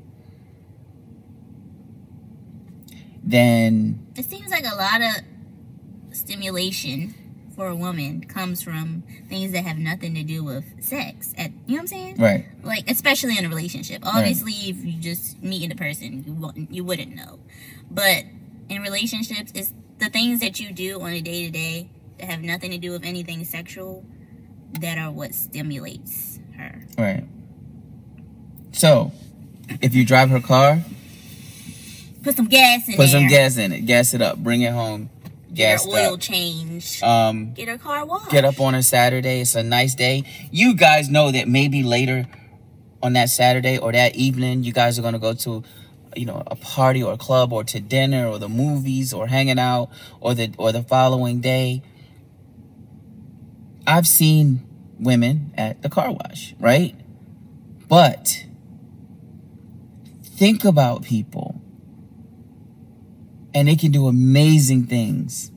then 3.22 4.06
It 4.16 4.24
seems 4.24 4.50
like 4.50 4.64
a 4.64 4.74
lot 4.76 5.00
of 5.00 6.14
stimulation 6.16 7.14
for 7.60 7.68
a 7.68 7.76
woman 7.76 8.22
comes 8.24 8.62
from 8.62 9.02
things 9.28 9.52
that 9.52 9.62
have 9.64 9.76
nothing 9.76 10.14
to 10.14 10.22
do 10.22 10.42
with 10.42 10.82
sex. 10.82 11.34
At 11.36 11.50
you 11.66 11.72
know 11.72 11.74
what 11.74 11.80
I'm 11.80 11.86
saying? 11.88 12.16
right, 12.16 12.46
Like 12.62 12.90
especially 12.90 13.36
in 13.36 13.44
a 13.44 13.50
relationship. 13.50 14.00
Obviously, 14.02 14.52
if 14.54 14.82
you 14.82 14.94
just 14.94 15.42
meeting 15.42 15.70
a 15.70 15.74
person, 15.74 16.24
you 16.26 16.32
wouldn't 16.32 16.72
you 16.72 16.84
wouldn't 16.84 17.14
know. 17.14 17.38
But 17.90 18.24
in 18.70 18.80
relationships, 18.80 19.52
it's 19.54 19.74
the 19.98 20.08
things 20.08 20.40
that 20.40 20.58
you 20.58 20.72
do 20.72 21.02
on 21.02 21.10
a 21.10 21.20
day 21.20 21.44
to 21.44 21.50
day 21.50 21.90
that 22.18 22.30
have 22.30 22.40
nothing 22.40 22.70
to 22.70 22.78
do 22.78 22.92
with 22.92 23.04
anything 23.04 23.44
sexual 23.44 24.06
that 24.80 24.96
are 24.96 25.10
what 25.10 25.34
stimulates 25.34 26.40
her. 26.56 26.82
right. 26.96 27.24
So, 28.72 29.12
if 29.82 29.94
you 29.94 30.06
drive 30.06 30.30
her 30.30 30.40
car, 30.40 30.80
Put 32.22 32.36
some 32.36 32.46
gas 32.46 32.88
in 32.88 32.94
put 32.94 32.98
there. 33.02 33.08
some 33.08 33.28
gas 33.28 33.58
in 33.58 33.72
it, 33.72 33.80
gas 33.82 34.14
it 34.14 34.22
up, 34.22 34.38
bring 34.38 34.62
it 34.62 34.72
home, 34.72 35.10
gas 35.54 35.84
her 35.84 35.90
oil 35.90 36.14
up. 36.14 36.20
changed. 36.20 37.02
Um, 37.02 37.52
get 37.54 37.68
her 37.68 37.78
car 37.78 38.04
washed. 38.06 38.30
get 38.30 38.44
up 38.44 38.60
on 38.60 38.74
a 38.74 38.82
Saturday. 38.82 39.40
It's 39.40 39.54
a 39.54 39.62
nice 39.62 39.94
day. 39.94 40.24
You 40.50 40.74
guys 40.74 41.08
know 41.08 41.30
that 41.30 41.48
maybe 41.48 41.82
later 41.82 42.26
on 43.02 43.14
that 43.14 43.30
Saturday 43.30 43.78
or 43.78 43.92
that 43.92 44.14
evening, 44.16 44.62
you 44.64 44.72
guys 44.72 44.98
are 44.98 45.02
gonna 45.02 45.18
go 45.18 45.34
to, 45.34 45.62
you 46.16 46.26
know, 46.26 46.42
a 46.46 46.56
party 46.56 47.02
or 47.02 47.14
a 47.14 47.18
club 47.18 47.52
or 47.52 47.64
to 47.64 47.80
dinner 47.80 48.26
or 48.26 48.38
the 48.38 48.48
movies 48.48 49.12
or 49.12 49.26
hanging 49.26 49.58
out 49.58 49.90
or 50.20 50.34
the 50.34 50.52
or 50.58 50.72
the 50.72 50.82
following 50.82 51.40
day. 51.40 51.82
I've 53.86 54.06
seen 54.06 54.66
women 54.98 55.52
at 55.56 55.82
the 55.82 55.88
car 55.88 56.12
wash, 56.12 56.54
right? 56.60 56.94
But 57.88 58.46
think 60.22 60.64
about 60.64 61.02
people. 61.02 61.60
And 63.54 63.68
it 63.68 63.78
can 63.78 63.90
do 63.90 64.06
amazing 64.06 64.86
things 64.86 65.50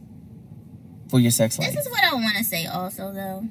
for 1.09 1.19
your 1.19 1.31
sex 1.31 1.59
life. 1.59 1.73
This 1.73 1.85
is 1.85 1.91
what 1.91 2.03
I 2.03 2.13
want 2.15 2.37
to 2.37 2.43
say 2.43 2.65
also 2.65 3.13
though. 3.13 3.47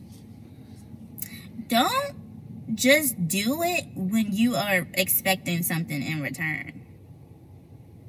Don't 1.68 2.74
just 2.74 3.28
do 3.28 3.62
it 3.62 3.86
when 3.94 4.32
you 4.32 4.56
are 4.56 4.86
expecting 4.94 5.62
something 5.62 6.02
in 6.02 6.20
return. 6.20 6.82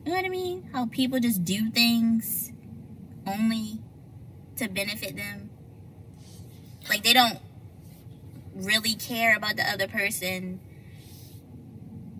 You 0.05 0.11
know 0.11 0.17
what 0.17 0.25
I 0.25 0.29
mean? 0.29 0.69
How 0.73 0.87
people 0.87 1.19
just 1.19 1.45
do 1.45 1.69
things 1.69 2.51
only 3.25 3.79
to 4.57 4.67
benefit 4.67 5.15
them. 5.15 5.49
Like 6.89 7.03
they 7.03 7.13
don't 7.13 7.39
really 8.55 8.95
care 8.95 9.35
about 9.35 9.55
the 9.55 9.69
other 9.69 9.87
person. 9.87 10.59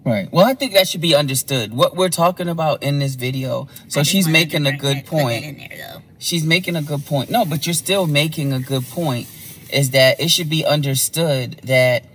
Right. 0.06 0.32
Well, 0.34 0.46
I 0.46 0.54
think 0.54 0.74
that 0.74 0.88
should 0.88 1.02
be 1.02 1.16
understood. 1.16 1.74
What 1.74 1.96
we're 1.96 2.10
talking 2.10 2.50
about 2.50 2.84
in 2.84 3.00
this 3.00 3.16
video. 3.16 3.68
So 3.88 4.04
she's 4.04 4.28
making 4.28 4.66
a 4.66 4.76
good 4.76 4.98
that- 4.98 5.06
put 5.06 5.18
that 5.18 5.24
point. 5.24 5.46
in 5.46 5.58
there. 5.58 6.02
She's 6.18 6.44
making 6.46 6.76
a 6.76 6.82
good 6.82 7.06
point. 7.06 7.30
No, 7.30 7.46
but 7.46 7.66
you're 7.66 7.74
still 7.74 8.06
making 8.08 8.52
a 8.54 8.60
good 8.60 8.84
point. 8.90 9.28
Is 9.72 9.92
that 9.92 10.20
it 10.20 10.30
should 10.30 10.50
be 10.50 10.66
understood 10.66 11.62
that 11.64 12.06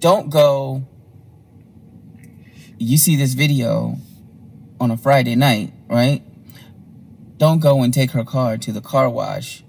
don't 0.00 0.30
go. 0.30 0.84
You 2.78 2.98
see 2.98 3.16
this 3.16 3.34
video 3.34 3.98
on 4.80 4.90
a 4.90 4.96
Friday 4.96 5.34
night, 5.34 5.72
right? 5.88 6.22
Don't 7.38 7.58
go 7.60 7.82
and 7.82 7.92
take 7.92 8.12
her 8.12 8.24
car 8.24 8.56
to 8.58 8.72
the 8.72 8.80
car 8.80 9.08
wash 9.08 9.64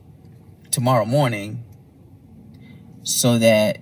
tomorrow 0.71 1.05
morning 1.05 1.63
so 3.03 3.39
that 3.39 3.79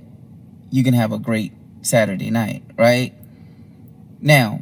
you 0.70 0.84
can 0.84 0.94
have 0.94 1.12
a 1.12 1.20
great 1.20 1.54
Saturday 1.82 2.30
night, 2.30 2.64
right? 2.78 3.14
Now, 4.20 4.62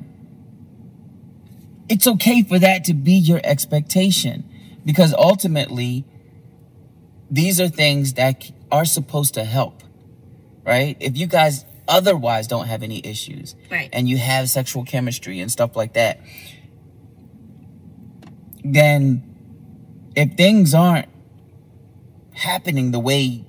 it's 1.88 2.08
okay 2.08 2.42
for 2.44 2.60
that 2.60 2.84
to 2.86 2.94
be 2.94 3.14
your 3.14 3.40
expectation 3.44 4.44
Because 4.86 5.14
ultimately, 5.16 6.06
these 7.32 7.60
are 7.60 7.68
things 7.68 8.14
that 8.14 8.52
are 8.72 8.86
supposed 8.86 9.34
to 9.34 9.44
help, 9.44 9.82
right? 10.64 10.96
If 11.00 11.18
you 11.18 11.26
guys 11.26 11.66
otherwise 11.88 12.48
don't 12.48 12.68
have 12.68 12.84
any 12.84 13.02
issues 13.04 13.56
Right. 13.72 13.90
and 13.92 14.08
you 14.08 14.18
have 14.18 14.50
sexual 14.50 14.84
chemistry 14.86 15.40
and 15.40 15.52
stuff 15.52 15.76
like 15.76 15.94
that, 15.94 16.20
then 18.64 19.24
if 20.16 20.34
things 20.36 20.74
aren't 20.74 21.08
happening 22.34 22.92
the 22.92 23.00
way 23.00 23.44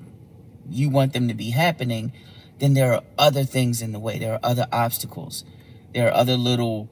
you 0.68 0.88
want 0.88 1.12
them 1.12 1.28
to 1.28 1.34
be 1.34 1.50
happening, 1.50 2.12
then 2.58 2.74
there 2.74 2.92
are 2.94 3.02
other 3.18 3.44
things 3.44 3.82
in 3.82 3.92
the 3.92 3.98
way. 3.98 4.18
There 4.18 4.32
are 4.32 4.40
other 4.42 4.66
obstacles. 4.72 5.44
There 5.96 6.08
are 6.08 6.14
other 6.14 6.36
little, 6.36 6.90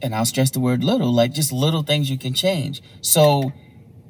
and 0.00 0.14
I'll 0.14 0.24
stress 0.24 0.52
the 0.52 0.60
word 0.60 0.84
little, 0.84 1.10
like 1.12 1.32
just 1.32 1.50
little 1.50 1.82
things 1.82 2.08
you 2.08 2.16
can 2.16 2.34
change. 2.34 2.80
So 3.00 3.50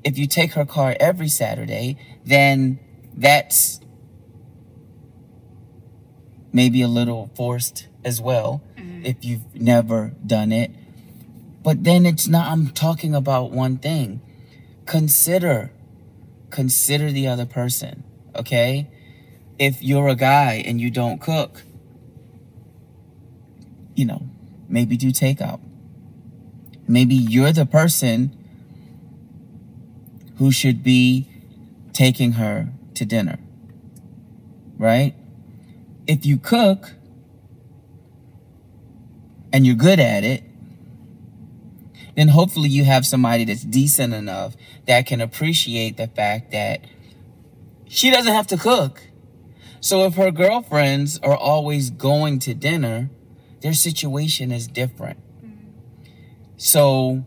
if 0.04 0.18
you 0.18 0.26
take 0.26 0.52
her 0.52 0.66
car 0.66 0.94
every 1.00 1.28
Saturday, 1.28 1.96
then 2.26 2.78
that's 3.14 3.80
maybe 6.52 6.82
a 6.82 6.88
little 6.88 7.30
forced 7.34 7.88
as 8.04 8.20
well 8.20 8.62
mm-hmm. 8.76 9.06
if 9.06 9.24
you've 9.24 9.54
never 9.54 10.12
done 10.26 10.52
it. 10.52 10.72
But 11.62 11.84
then 11.84 12.04
it's 12.04 12.28
not, 12.28 12.48
I'm 12.52 12.68
talking 12.68 13.14
about 13.14 13.50
one 13.50 13.78
thing. 13.78 14.20
Consider, 14.84 15.72
consider 16.50 17.10
the 17.10 17.28
other 17.28 17.46
person, 17.46 18.04
okay? 18.36 18.90
If 19.58 19.82
you're 19.82 20.08
a 20.08 20.14
guy 20.14 20.62
and 20.66 20.78
you 20.78 20.90
don't 20.90 21.18
cook, 21.18 21.62
you 23.94 24.04
know, 24.04 24.28
maybe 24.68 24.96
do 24.96 25.10
takeout. 25.10 25.60
Maybe 26.88 27.14
you're 27.14 27.52
the 27.52 27.66
person 27.66 28.36
who 30.38 30.50
should 30.50 30.82
be 30.82 31.28
taking 31.92 32.32
her 32.32 32.68
to 32.94 33.04
dinner, 33.04 33.38
right? 34.78 35.14
If 36.06 36.26
you 36.26 36.38
cook 36.38 36.92
and 39.52 39.66
you're 39.66 39.76
good 39.76 40.00
at 40.00 40.24
it, 40.24 40.42
then 42.16 42.28
hopefully 42.28 42.68
you 42.68 42.84
have 42.84 43.06
somebody 43.06 43.44
that's 43.44 43.62
decent 43.62 44.12
enough 44.12 44.54
that 44.86 45.06
can 45.06 45.20
appreciate 45.20 45.96
the 45.96 46.08
fact 46.08 46.50
that 46.52 46.84
she 47.88 48.10
doesn't 48.10 48.32
have 48.32 48.46
to 48.48 48.56
cook. 48.56 49.02
So 49.80 50.04
if 50.04 50.14
her 50.14 50.30
girlfriends 50.30 51.18
are 51.20 51.36
always 51.36 51.90
going 51.90 52.38
to 52.40 52.54
dinner, 52.54 53.10
their 53.62 53.72
situation 53.72 54.52
is 54.52 54.66
different. 54.66 55.18
Mm-hmm. 55.44 55.68
So 56.56 57.24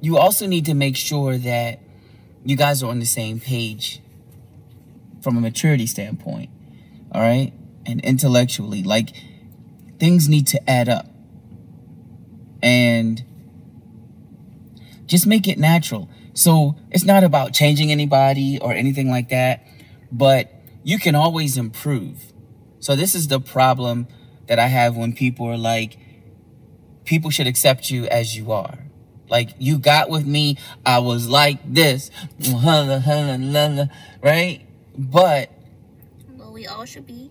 you 0.00 0.16
also 0.16 0.46
need 0.46 0.66
to 0.66 0.74
make 0.74 0.96
sure 0.96 1.36
that 1.36 1.80
you 2.44 2.56
guys 2.56 2.82
are 2.82 2.90
on 2.90 2.98
the 2.98 3.06
same 3.06 3.40
page 3.40 4.00
from 5.20 5.36
a 5.36 5.40
maturity 5.40 5.86
standpoint. 5.86 6.50
All 7.12 7.20
right? 7.20 7.52
And 7.84 8.00
intellectually, 8.00 8.82
like 8.82 9.10
things 9.98 10.28
need 10.28 10.46
to 10.48 10.70
add 10.70 10.88
up. 10.88 11.06
And 12.62 13.22
just 15.06 15.26
make 15.26 15.48
it 15.48 15.58
natural. 15.58 16.08
So 16.32 16.76
it's 16.90 17.04
not 17.04 17.24
about 17.24 17.52
changing 17.52 17.90
anybody 17.90 18.58
or 18.60 18.72
anything 18.72 19.10
like 19.10 19.28
that, 19.28 19.66
but 20.10 20.50
you 20.84 20.98
can 20.98 21.14
always 21.14 21.56
improve. 21.56 22.32
So 22.78 22.96
this 22.96 23.14
is 23.14 23.28
the 23.28 23.40
problem 23.40 24.06
that 24.52 24.58
I 24.58 24.66
have 24.66 24.98
when 24.98 25.14
people 25.14 25.46
are 25.46 25.56
like, 25.56 25.96
people 27.06 27.30
should 27.30 27.46
accept 27.46 27.90
you 27.90 28.04
as 28.08 28.36
you 28.36 28.52
are. 28.52 28.76
Like 29.30 29.48
you 29.58 29.78
got 29.78 30.10
with 30.10 30.26
me, 30.26 30.58
I 30.84 30.98
was 30.98 31.26
like 31.26 31.58
this, 31.64 32.10
right? 34.22 34.60
But 34.98 35.50
Well, 36.36 36.52
we 36.52 36.66
all 36.66 36.84
should 36.84 37.06
be 37.06 37.30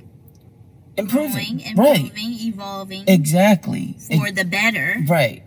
improving, 0.97 1.57
growing, 1.57 1.75
right? 1.77 1.99
improving, 2.01 2.31
evolving 2.39 3.03
Exactly. 3.07 3.95
for 4.17 4.31
the 4.31 4.43
better. 4.43 4.95
Right. 5.07 5.43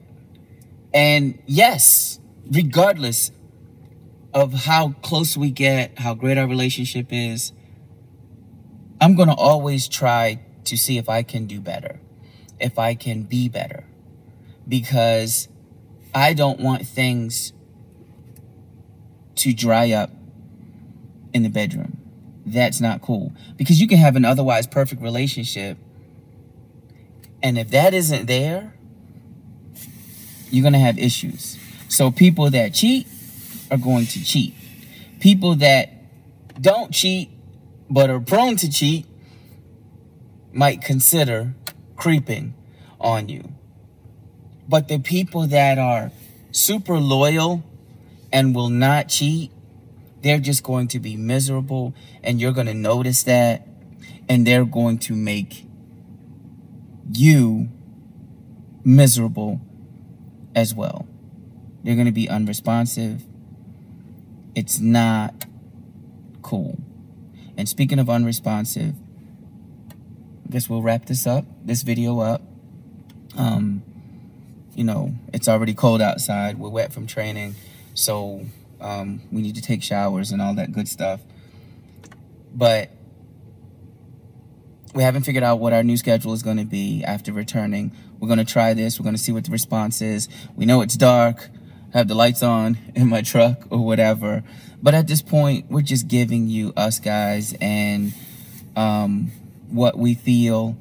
And 0.92 1.40
yes, 1.46 2.20
regardless 2.48 3.32
of 4.32 4.52
how 4.52 4.90
close 5.02 5.36
we 5.36 5.50
get, 5.50 5.98
how 5.98 6.14
great 6.14 6.38
our 6.38 6.46
relationship 6.46 7.08
is, 7.10 7.50
I'm 9.00 9.16
going 9.16 9.28
to 9.28 9.34
always 9.34 9.88
try 9.88 10.38
to 10.64 10.76
see 10.76 10.98
if 10.98 11.08
I 11.08 11.22
can 11.22 11.46
do 11.46 11.60
better, 11.60 12.00
if 12.60 12.78
I 12.78 12.94
can 12.94 13.22
be 13.22 13.48
better, 13.48 13.84
because 14.66 15.48
I 16.14 16.34
don't 16.34 16.60
want 16.60 16.86
things 16.86 17.52
to 19.36 19.52
dry 19.52 19.90
up 19.92 20.10
in 21.32 21.42
the 21.42 21.48
bedroom. 21.48 21.98
That's 22.46 22.80
not 22.80 23.02
cool. 23.02 23.32
Because 23.56 23.80
you 23.80 23.88
can 23.88 23.98
have 23.98 24.16
an 24.16 24.24
otherwise 24.24 24.66
perfect 24.66 25.02
relationship, 25.02 25.78
and 27.42 27.58
if 27.58 27.70
that 27.70 27.94
isn't 27.94 28.26
there, 28.26 28.74
you're 30.50 30.62
going 30.62 30.72
to 30.72 30.78
have 30.78 30.98
issues. 30.98 31.58
So 31.88 32.10
people 32.10 32.50
that 32.50 32.74
cheat 32.74 33.06
are 33.70 33.76
going 33.76 34.06
to 34.06 34.24
cheat. 34.24 34.54
People 35.20 35.56
that 35.56 35.90
don't 36.60 36.92
cheat 36.92 37.30
but 37.90 38.08
are 38.08 38.20
prone 38.20 38.56
to 38.56 38.70
cheat 38.70 39.06
might 40.54 40.82
consider 40.82 41.54
creeping 41.96 42.54
on 43.00 43.28
you. 43.28 43.52
But 44.68 44.88
the 44.88 44.98
people 44.98 45.46
that 45.48 45.78
are 45.78 46.10
super 46.52 46.98
loyal 46.98 47.62
and 48.32 48.54
will 48.54 48.70
not 48.70 49.08
cheat, 49.08 49.50
they're 50.22 50.38
just 50.38 50.62
going 50.62 50.88
to 50.88 51.00
be 51.00 51.16
miserable 51.16 51.94
and 52.22 52.40
you're 52.40 52.52
going 52.52 52.66
to 52.66 52.74
notice 52.74 53.24
that 53.24 53.66
and 54.28 54.46
they're 54.46 54.64
going 54.64 54.98
to 54.98 55.14
make 55.14 55.66
you 57.12 57.68
miserable 58.84 59.60
as 60.54 60.74
well. 60.74 61.06
They're 61.82 61.94
going 61.94 62.06
to 62.06 62.12
be 62.12 62.28
unresponsive. 62.28 63.24
It's 64.54 64.80
not 64.80 65.44
cool. 66.42 66.78
And 67.56 67.68
speaking 67.68 67.98
of 67.98 68.08
unresponsive, 68.08 68.94
guess 70.54 70.70
we'll 70.70 70.82
wrap 70.82 71.04
this 71.06 71.26
up, 71.26 71.44
this 71.64 71.82
video 71.82 72.20
up. 72.20 72.40
Um, 73.36 73.82
you 74.76 74.84
know, 74.84 75.12
it's 75.32 75.48
already 75.48 75.74
cold 75.74 76.00
outside. 76.00 76.60
We're 76.60 76.68
wet 76.68 76.92
from 76.92 77.08
training. 77.08 77.56
So 77.94 78.46
um, 78.80 79.22
we 79.32 79.42
need 79.42 79.56
to 79.56 79.60
take 79.60 79.82
showers 79.82 80.30
and 80.30 80.40
all 80.40 80.54
that 80.54 80.70
good 80.70 80.86
stuff. 80.86 81.20
But 82.54 82.92
we 84.94 85.02
haven't 85.02 85.24
figured 85.24 85.42
out 85.42 85.58
what 85.58 85.72
our 85.72 85.82
new 85.82 85.96
schedule 85.96 86.32
is 86.34 86.44
going 86.44 86.58
to 86.58 86.64
be 86.64 87.02
after 87.02 87.32
returning. 87.32 87.90
We're 88.20 88.28
going 88.28 88.38
to 88.38 88.44
try 88.44 88.74
this. 88.74 89.00
We're 89.00 89.04
going 89.04 89.16
to 89.16 89.22
see 89.22 89.32
what 89.32 89.42
the 89.42 89.50
response 89.50 90.00
is. 90.00 90.28
We 90.54 90.66
know 90.66 90.82
it's 90.82 90.96
dark. 90.96 91.48
I 91.92 91.98
have 91.98 92.06
the 92.06 92.14
lights 92.14 92.44
on 92.44 92.78
in 92.94 93.08
my 93.08 93.22
truck 93.22 93.66
or 93.70 93.84
whatever. 93.84 94.44
But 94.80 94.94
at 94.94 95.08
this 95.08 95.20
point, 95.20 95.68
we're 95.68 95.82
just 95.82 96.06
giving 96.06 96.46
you 96.46 96.72
us 96.76 97.00
guys 97.00 97.56
and 97.60 98.14
um, 98.76 99.32
what 99.68 99.98
we 99.98 100.14
feel, 100.14 100.76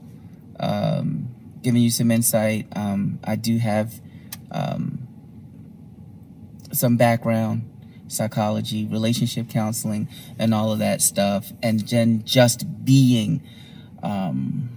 um, 0.60 1.28
giving 1.62 1.82
you 1.82 1.90
some 1.90 2.12
insight. 2.12 2.68
Um, 2.76 3.20
I 3.24 3.36
do 3.36 3.58
have 3.58 4.02
um, 4.52 5.08
some 6.72 6.98
background 6.98 7.70
psychology, 8.08 8.86
relationship 8.86 9.50
counseling, 9.50 10.08
and 10.38 10.54
all 10.54 10.72
of 10.72 10.80
that 10.80 11.02
stuff. 11.02 11.52
And 11.62 11.80
then 11.82 12.24
just 12.26 12.86
being 12.86 13.42
um, 14.04 14.70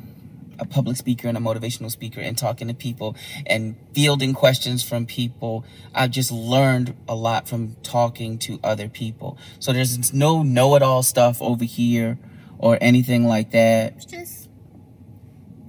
a 0.59 0.65
public 0.65 0.97
speaker 0.97 1.29
and 1.29 1.37
a 1.37 1.41
motivational 1.41 1.91
speaker 1.91 2.21
and 2.21 2.37
talking 2.37 2.69
to 2.69 2.75
people 2.75 3.17
and 3.47 3.77
fielding 3.93 4.33
questions 4.33 4.83
from 4.83 5.07
people. 5.07 5.65
I've 5.95 6.11
just 6.11 6.33
learned 6.33 6.97
a 7.09 7.15
lot 7.15 7.49
from 7.49 7.77
talking 7.83 8.39
to 8.41 8.59
other 8.63 8.89
people. 8.89 9.39
So 9.59 9.73
there's 9.73 10.13
no 10.13 10.43
know 10.43 10.75
it 10.77 10.83
all 10.83 11.03
stuff 11.03 11.43
over 11.43 11.65
here 11.65 12.19
or 12.59 12.79
anything 12.81 13.27
like 13.27 13.51
that. 13.53 13.95
It's 13.97 14.05
just 14.05 14.49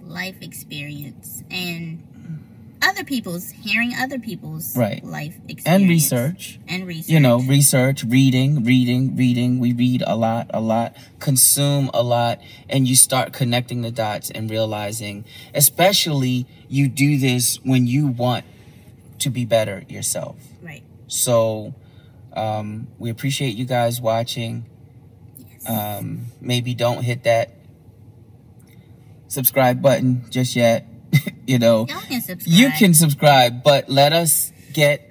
life 0.01 0.35
experience 0.41 1.43
and 1.51 2.03
other 2.81 3.03
people's 3.03 3.49
hearing 3.49 3.93
other 3.97 4.19
people's 4.19 4.77
Right. 4.77 5.03
life 5.03 5.35
experience 5.47 5.65
And 5.65 5.89
research. 5.89 6.59
and 6.67 6.85
research. 6.87 7.09
you 7.09 7.19
know, 7.19 7.39
research, 7.41 8.03
reading, 8.03 8.63
reading, 8.63 9.15
reading. 9.15 9.59
We 9.59 9.73
read 9.73 10.03
a 10.05 10.15
lot, 10.15 10.49
a 10.53 10.61
lot, 10.61 10.95
consume 11.19 11.89
a 11.93 12.03
lot, 12.03 12.39
and 12.69 12.87
you 12.87 12.95
start 12.95 13.33
connecting 13.33 13.81
the 13.81 13.91
dots 13.91 14.29
and 14.29 14.49
realizing, 14.49 15.25
especially 15.55 16.45
you 16.69 16.87
do 16.87 17.17
this 17.17 17.57
when 17.63 17.87
you 17.87 18.07
want 18.07 18.45
to 19.19 19.29
be 19.31 19.43
better 19.45 19.83
yourself. 19.89 20.37
right. 20.61 20.83
So, 21.07 21.73
um, 22.33 22.87
we 22.99 23.09
appreciate 23.09 23.55
you 23.55 23.65
guys 23.65 23.99
watching. 23.99 24.65
Um, 25.67 26.27
maybe 26.39 26.73
don't 26.73 27.03
hit 27.03 27.23
that 27.23 27.51
subscribe 29.27 29.81
button 29.81 30.25
just 30.29 30.55
yet. 30.55 30.87
you 31.47 31.59
know, 31.59 31.85
can 31.85 32.21
you 32.45 32.69
can 32.71 32.93
subscribe, 32.93 33.63
but 33.63 33.89
let 33.89 34.13
us 34.13 34.51
get 34.73 35.07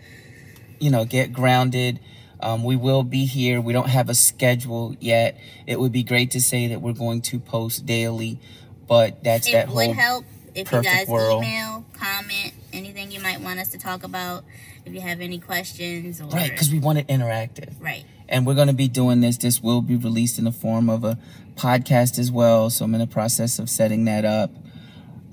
you 0.81 0.91
know, 0.91 1.05
get 1.05 1.33
grounded. 1.33 2.01
Um, 2.41 2.65
we 2.65 2.77
will 2.77 3.03
be 3.03 3.25
here. 3.25 3.61
We 3.61 3.73
don't 3.73 3.89
have 3.89 4.09
a 4.09 4.15
schedule 4.15 4.95
yet. 5.01 5.41
It 5.67 5.81
would 5.81 5.93
be 5.93 6.03
great 6.03 6.33
to 6.33 6.41
say 6.41 6.69
that 6.69 6.81
we're 6.81 6.93
going 6.93 7.23
to 7.23 7.41
post 7.41 7.87
daily, 7.87 8.41
but 8.87 9.25
that's 9.25 9.49
It 9.49 9.53
that 9.53 9.69
would 9.69 9.87
whole 9.87 9.95
help 9.95 10.25
if 10.55 10.71
you 10.71 10.83
guys 10.83 11.09
world. 11.09 11.43
email, 11.43 11.85
comment, 11.95 12.53
anything 12.73 13.11
you 13.11 13.21
might 13.21 13.41
want 13.41 13.59
us 13.59 13.71
to 13.71 13.79
talk 13.79 14.05
about. 14.05 14.45
If 14.87 14.95
you 14.95 15.01
have 15.01 15.21
any 15.21 15.41
questions 15.41 16.21
or 16.21 16.29
right 16.29 16.51
because 16.51 16.71
we 16.71 16.79
want 16.79 16.99
it 16.99 17.09
interactive. 17.09 17.75
right. 17.81 18.05
and 18.29 18.47
we're 18.47 18.55
going 18.55 18.69
to 18.69 18.75
be 18.75 18.87
doing 18.87 19.21
this. 19.21 19.37
This 19.37 19.61
will 19.61 19.83
be 19.83 19.97
released 19.97 20.39
in 20.39 20.45
the 20.45 20.53
form 20.53 20.89
of 20.89 21.03
a 21.03 21.19
podcast 21.57 22.21
as 22.21 22.31
well. 22.31 22.71
So 22.71 22.85
I'm 22.85 22.95
in 22.95 23.01
the 23.01 23.07
process 23.09 23.59
of 23.59 23.69
setting 23.69 24.05
that 24.05 24.25
up. 24.25 24.53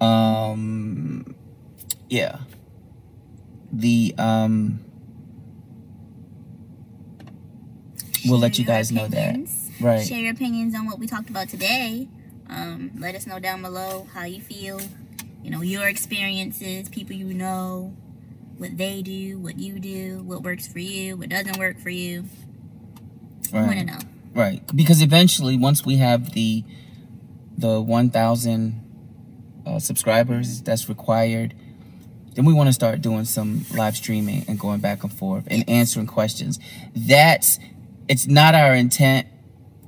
Um, 0.01 1.35
yeah. 2.09 2.39
The 3.71 4.15
um, 4.17 4.83
we'll 8.25 8.39
let 8.39 8.57
you 8.57 8.65
Share 8.65 8.75
guys 8.75 8.91
know 8.91 9.07
that. 9.07 9.37
Right. 9.79 10.05
Share 10.05 10.19
your 10.19 10.33
opinions 10.33 10.75
on 10.75 10.85
what 10.85 10.97
we 10.97 11.07
talked 11.07 11.29
about 11.29 11.49
today. 11.49 12.07
Um, 12.49 12.91
let 12.97 13.15
us 13.15 13.27
know 13.27 13.39
down 13.39 13.61
below 13.61 14.07
how 14.13 14.25
you 14.25 14.41
feel. 14.41 14.81
You 15.43 15.51
know 15.51 15.61
your 15.61 15.87
experiences, 15.87 16.89
people 16.89 17.15
you 17.15 17.33
know, 17.33 17.93
what 18.57 18.77
they 18.77 19.01
do, 19.01 19.39
what 19.39 19.57
you 19.57 19.79
do, 19.79 20.21
what 20.23 20.43
works 20.43 20.67
for 20.67 20.79
you, 20.79 21.17
what 21.17 21.29
doesn't 21.29 21.57
work 21.57 21.79
for 21.79 21.89
you. 21.89 22.25
I 23.53 23.57
want 23.61 23.71
to 23.71 23.77
Right. 23.77 23.85
know. 23.85 23.97
Right. 24.33 24.75
Because 24.75 25.01
eventually, 25.01 25.57
once 25.57 25.85
we 25.85 25.97
have 25.97 26.33
the 26.33 26.63
the 27.55 27.79
1,000 27.79 28.81
uh, 29.65 29.77
subscribers 29.77 30.61
that's 30.63 30.89
required, 30.89 31.53
then 32.33 32.45
we 32.45 32.53
want 32.53 32.67
to 32.67 32.73
start 32.73 32.99
doing 33.01 33.25
some 33.25 33.63
live 33.75 33.95
streaming 33.95 34.43
and 34.47 34.59
going 34.59 34.79
back 34.79 35.03
and 35.03 35.13
forth 35.13 35.43
and 35.47 35.63
answering 35.69 36.07
questions. 36.07 36.59
That's 36.95 37.59
it's 38.07 38.25
not 38.27 38.55
our 38.55 38.73
intent 38.73 39.27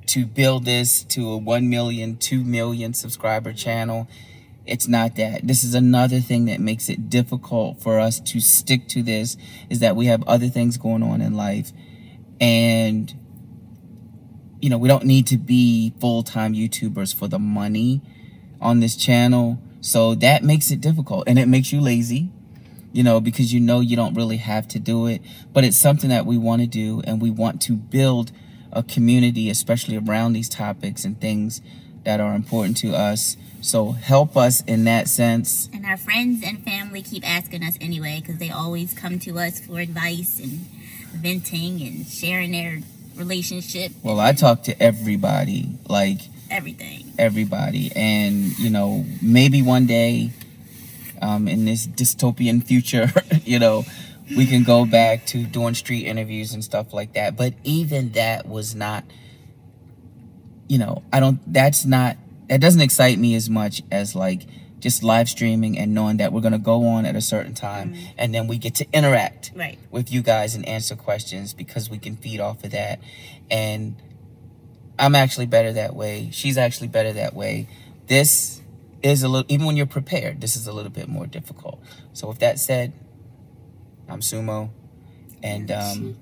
to 0.06 0.24
build 0.24 0.64
this 0.64 1.02
to 1.02 1.28
a 1.30 1.36
1 1.36 1.68
million, 1.68 2.16
2 2.16 2.44
million 2.44 2.94
subscriber 2.94 3.52
channel. 3.52 4.06
It's 4.66 4.88
not 4.88 5.16
that. 5.16 5.46
This 5.46 5.64
is 5.64 5.74
another 5.74 6.20
thing 6.20 6.46
that 6.46 6.60
makes 6.60 6.88
it 6.88 7.08
difficult 7.08 7.80
for 7.80 8.00
us 8.00 8.20
to 8.20 8.40
stick 8.40 8.88
to 8.88 9.02
this 9.02 9.36
is 9.70 9.78
that 9.80 9.96
we 9.96 10.06
have 10.06 10.22
other 10.24 10.48
things 10.48 10.76
going 10.76 11.02
on 11.02 11.20
in 11.20 11.34
life 11.34 11.72
and 12.40 13.14
you 14.60 14.70
know, 14.70 14.78
we 14.78 14.88
don't 14.88 15.04
need 15.04 15.26
to 15.28 15.36
be 15.36 15.92
full-time 16.00 16.54
YouTubers 16.54 17.14
for 17.14 17.28
the 17.28 17.38
money 17.38 18.00
on 18.60 18.80
this 18.80 18.96
channel. 18.96 19.60
So 19.80 20.14
that 20.16 20.42
makes 20.42 20.70
it 20.70 20.80
difficult 20.80 21.28
and 21.28 21.38
it 21.38 21.46
makes 21.46 21.72
you 21.72 21.80
lazy, 21.80 22.30
you 22.92 23.02
know, 23.02 23.20
because 23.20 23.52
you 23.52 23.60
know 23.60 23.80
you 23.80 23.96
don't 23.96 24.14
really 24.14 24.38
have 24.38 24.66
to 24.68 24.78
do 24.78 25.06
it, 25.06 25.20
but 25.52 25.62
it's 25.62 25.76
something 25.76 26.10
that 26.10 26.26
we 26.26 26.38
want 26.38 26.62
to 26.62 26.66
do 26.66 27.02
and 27.04 27.20
we 27.20 27.30
want 27.30 27.60
to 27.62 27.74
build 27.74 28.32
a 28.72 28.82
community 28.82 29.48
especially 29.48 29.96
around 29.96 30.32
these 30.32 30.48
topics 30.48 31.04
and 31.04 31.20
things 31.20 31.60
that 32.04 32.20
are 32.20 32.34
important 32.34 32.76
to 32.78 32.94
us. 32.94 33.36
So 33.66 33.90
help 33.90 34.36
us 34.36 34.62
in 34.62 34.84
that 34.84 35.08
sense. 35.08 35.68
And 35.72 35.84
our 35.84 35.96
friends 35.96 36.44
and 36.46 36.64
family 36.64 37.02
keep 37.02 37.28
asking 37.28 37.64
us 37.64 37.76
anyway 37.80 38.20
because 38.20 38.38
they 38.38 38.50
always 38.50 38.94
come 38.94 39.18
to 39.20 39.38
us 39.40 39.58
for 39.58 39.80
advice 39.80 40.38
and 40.38 40.52
venting 41.20 41.82
and 41.82 42.06
sharing 42.06 42.52
their 42.52 42.78
relationship. 43.16 43.90
Well, 44.04 44.20
I 44.20 44.34
talk 44.34 44.62
to 44.64 44.80
everybody, 44.80 45.68
like 45.88 46.20
everything. 46.48 47.12
everybody 47.18 47.90
and 47.96 48.56
you 48.56 48.70
know 48.70 49.04
maybe 49.20 49.62
one 49.62 49.84
day 49.86 50.30
um, 51.20 51.48
in 51.48 51.64
this 51.64 51.88
dystopian 51.88 52.62
future 52.62 53.08
you 53.44 53.58
know 53.58 53.84
we 54.36 54.46
can 54.46 54.62
go 54.62 54.86
back 54.86 55.26
to 55.26 55.44
doing 55.44 55.74
street 55.74 56.06
interviews 56.06 56.54
and 56.54 56.62
stuff 56.62 56.92
like 56.92 57.14
that 57.14 57.36
but 57.36 57.52
even 57.64 58.12
that 58.12 58.46
was 58.46 58.76
not 58.76 59.02
you 60.68 60.78
know 60.78 61.02
i 61.12 61.18
don't 61.18 61.40
that's 61.52 61.84
not 61.84 62.16
that 62.48 62.60
doesn't 62.60 62.80
excite 62.80 63.18
me 63.18 63.34
as 63.34 63.48
much 63.50 63.82
as 63.90 64.14
like 64.14 64.42
just 64.78 65.02
live 65.02 65.28
streaming 65.28 65.78
and 65.78 65.94
knowing 65.94 66.18
that 66.18 66.32
we're 66.32 66.40
going 66.42 66.52
to 66.52 66.58
go 66.58 66.86
on 66.86 67.06
at 67.06 67.16
a 67.16 67.20
certain 67.20 67.54
time 67.54 67.94
and 68.18 68.34
then 68.34 68.46
we 68.46 68.58
get 68.58 68.74
to 68.76 68.86
interact 68.92 69.50
Right. 69.54 69.78
with 69.90 70.12
you 70.12 70.22
guys 70.22 70.54
and 70.54 70.66
answer 70.68 70.94
questions 70.94 71.54
because 71.54 71.88
we 71.90 71.98
can 71.98 72.16
feed 72.16 72.40
off 72.40 72.62
of 72.62 72.70
that. 72.72 73.00
And 73.50 73.96
I'm 74.98 75.14
actually 75.14 75.46
better 75.46 75.72
that 75.72 75.94
way. 75.96 76.28
She's 76.32 76.58
actually 76.58 76.88
better 76.88 77.12
that 77.14 77.34
way. 77.34 77.68
This 78.06 78.60
is 79.02 79.22
a 79.22 79.28
little, 79.28 79.46
even 79.52 79.66
when 79.66 79.76
you're 79.76 79.86
prepared, 79.86 80.40
this 80.40 80.56
is 80.56 80.66
a 80.66 80.72
little 80.72 80.90
bit 80.92 81.08
more 81.08 81.26
difficult. 81.26 81.82
So, 82.12 82.28
with 82.28 82.38
that 82.40 82.58
said, 82.58 82.92
I'm 84.08 84.20
Sumo 84.20 84.70
and 85.42 85.70
um, 85.70 86.16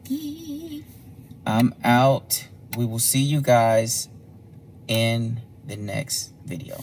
I'm 1.46 1.74
out. 1.84 2.46
We 2.76 2.84
will 2.86 2.98
see 2.98 3.20
you 3.22 3.40
guys 3.40 4.08
in 4.88 5.40
the 5.66 5.76
next 5.76 6.32
video. 6.44 6.76